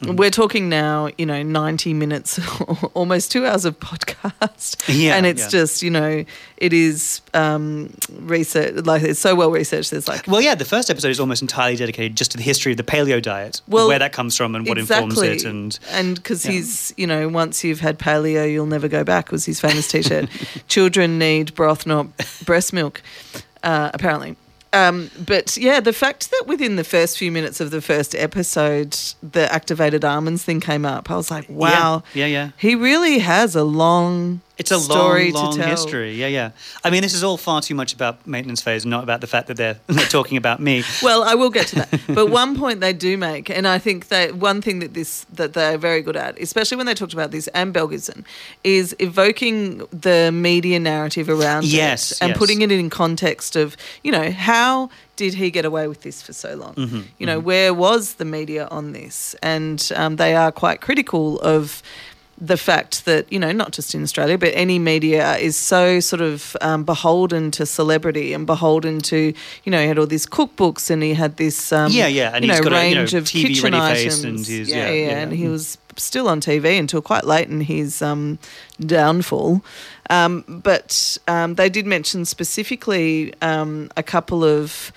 [0.00, 0.16] Mm.
[0.16, 2.40] We're talking now, you know, 90 minutes,
[2.94, 4.82] almost two hours of podcast.
[4.88, 5.48] Yeah, and it's yeah.
[5.48, 6.24] just, you know,
[6.56, 9.90] it is um, research, like it's so well researched.
[9.90, 12.72] There's like Well, yeah, the first episode is almost entirely dedicated just to the history
[12.72, 16.16] of the paleo diet, Well, where that comes from and what informs it, and and
[16.16, 16.52] because yeah.
[16.52, 20.28] he's you know once you've had paleo you'll never go back was his famous t-shirt
[20.68, 22.06] children need broth not
[22.44, 23.02] breast milk
[23.62, 24.36] uh, apparently
[24.74, 28.96] um, but yeah the fact that within the first few minutes of the first episode
[29.22, 32.50] the activated almonds thing came up i was like wow yeah, yeah.
[32.58, 35.68] he really has a long It's a story long, long to tell.
[35.68, 36.14] history.
[36.14, 36.50] Yeah, yeah.
[36.84, 39.48] I mean, this is all far too much about maintenance phase, not about the fact
[39.48, 40.84] that they're, they're talking about me.
[41.02, 42.00] Well, I will get to that.
[42.14, 45.54] But one point they do make, and I think that one thing that this that
[45.54, 48.24] they're very good at, especially when they talked about this and Belle Gibson,
[48.62, 52.38] is evoking the media narrative around Yes, it and yes.
[52.38, 56.32] putting it in context of, you know, how did he get away with this for
[56.32, 56.74] so long?
[56.74, 59.34] Mm-hmm, you know, where was the media on this?
[59.42, 61.82] And um, they are quite critical of
[62.40, 66.20] the fact that you know not just in Australia but any media is so sort
[66.20, 69.32] of um, beholden to celebrity and beholden to
[69.64, 72.44] you know he had all these cookbooks and he had this um, Yeah, yeah, and
[72.44, 74.76] you he's know, got a, you know, range of TV kitchen items and he's- yeah,
[74.76, 75.18] yeah, yeah, yeah.
[75.20, 78.38] and he was still on TV until quite late in his um,
[78.80, 79.62] downfall.
[80.10, 84.92] Um, but um, they did mention specifically um, a couple of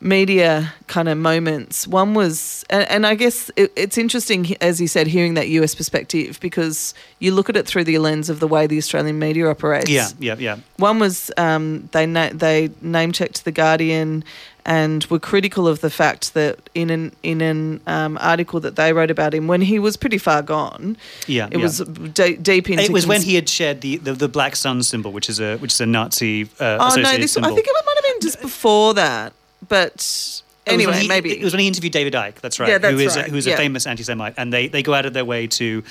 [0.00, 1.86] media kind of moments.
[1.86, 5.74] One was, and, and I guess it, it's interesting, as you said, hearing that US
[5.74, 9.48] perspective because you look at it through the lens of the way the Australian media
[9.48, 9.90] operates.
[9.90, 10.58] Yeah, yeah, yeah.
[10.76, 14.24] One was um, they na- they name checked the Guardian
[14.66, 18.92] and were critical of the fact that in an in an um, article that they
[18.92, 20.96] wrote about him when he was pretty far gone.
[21.26, 21.62] Yeah, it yeah.
[21.62, 22.82] was de- deep into.
[22.82, 25.56] It was when he had shared the, the, the black sun symbol, which is a
[25.58, 27.50] which is a Nazi uh, Oh no, this symbol.
[27.50, 29.32] I think it might have been just before that,
[29.68, 32.36] but anyway, he- maybe it was when he interviewed David Icke.
[32.36, 32.68] That's right.
[32.68, 33.54] Yeah, that's who is right, A, who's yeah.
[33.54, 35.82] a famous anti-Semite, and they, they go out of their way to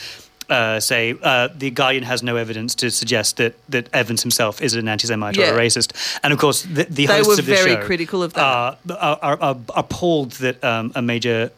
[0.50, 4.76] uh, say uh, the Guardian has no evidence to suggest that, that Evans himself is
[4.76, 5.52] an anti-Semite Yeah.
[5.52, 5.94] or a racist.
[6.24, 8.44] And of course, the, the They hosts were of this very show critical of that.
[8.44, 11.52] Are, are, are, are appalled that um, a major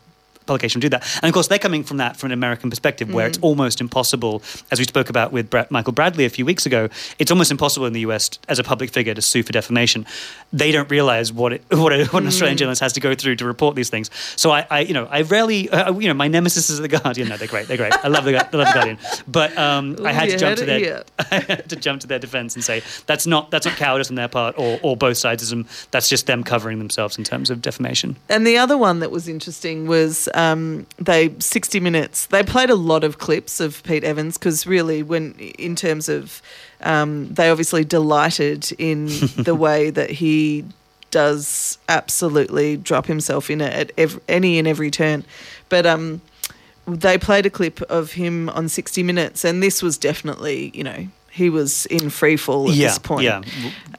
[0.48, 1.04] publication do that.
[1.22, 3.30] And of course, they're coming from that from an American perspective, where Mm.
[3.30, 4.42] it's almost impossible,
[4.72, 6.90] as we spoke about with Michael Bradley a few weeks ago.
[7.20, 10.06] It's almost impossible in the US as a public figure to sue for defamation.
[10.54, 12.28] They don't realize what it, what, a, what an Mm.
[12.28, 14.10] Australian journalist has to go through to report these things.
[14.36, 17.28] So I, I you know, I rarely, uh, you know, my nemesis is the Guardian.
[17.30, 17.68] No, they're great.
[17.68, 17.94] They're great.
[18.04, 18.98] I love the, I love the Guardian.
[19.28, 22.56] But um, I had to jump to their, I had to jump to their defense
[22.56, 25.66] and say that's not that's not cowardice on their part or, or both sidesism.
[25.92, 28.16] That's just them covering themselves in terms of defamation.
[28.30, 32.28] And the other one that was interesting was um, they 60 minutes.
[32.28, 36.44] They played a lot of clips of Pete Evans because really, when in terms of,
[36.82, 40.64] um, they obviously delighted in the way that he
[41.10, 45.26] does absolutely drop himself in it at ev any and every turn.
[45.70, 46.22] But um,
[46.88, 51.08] they played a clip of him on 60 Minutes, and this was definitely, you know,
[51.38, 53.24] he was in free fall at yeah, this point.
[53.24, 53.42] yeah.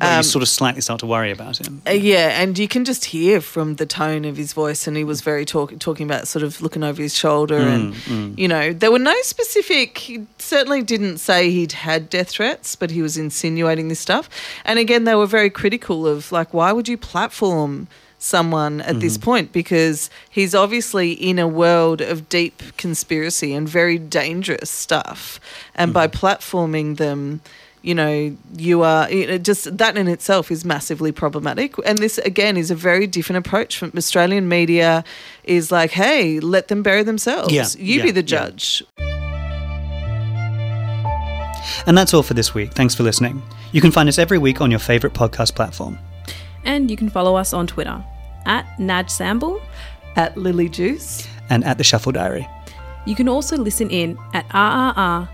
[0.00, 1.80] Where Um, you sort of slightly start to worry about him.
[1.86, 5.04] Uh, yeah, and you can just hear from the tone of his voice, and he
[5.04, 8.72] was very talk- talking about sort of looking over his shoulder, Mm, and you know,
[8.72, 9.98] there were no specific.
[9.98, 14.28] He certainly didn't say he'd had death threats, but he was insinuating this stuff.
[14.64, 17.86] And again, they were very critical of like, why would you platform
[18.18, 19.24] someone at this mm-hmm.
[19.24, 19.52] point?
[19.52, 25.40] Because he's obviously in a world of deep conspiracy and very dangerous stuff,
[25.74, 26.26] and by mm-hmm.
[26.26, 27.40] platforming them
[27.82, 31.74] you know, you are you know, just that in itself is massively problematic.
[31.86, 35.04] And this again is a very different approach from Australian media.
[35.44, 37.52] Is like, hey, let them bury themselves.
[37.52, 38.26] Yeah, you yeah, be the yeah.
[38.26, 38.84] judge.
[41.86, 42.72] And that's all for this week.
[42.72, 43.42] Thanks for listening.
[43.72, 45.98] You can find us every week on your favorite podcast platform.
[46.68, 48.04] And you can follow us on Twitter
[48.44, 49.60] at Naj Samble.
[50.16, 51.26] At Lily Juice.
[51.50, 52.46] and at the Shuffle Diary.
[53.06, 55.28] You can also listen in at rrr.org.au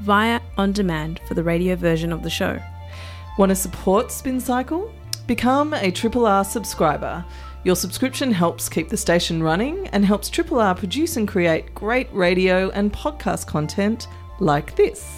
[0.00, 2.58] via on demand for the radio version of the show.
[3.36, 4.92] Want to support Spin Cycle?
[5.26, 7.24] Become a Triple R subscriber.
[7.64, 12.08] Your subscription helps keep the station running and helps Triple R produce and create great
[12.12, 14.06] radio and podcast content
[14.38, 15.17] like this.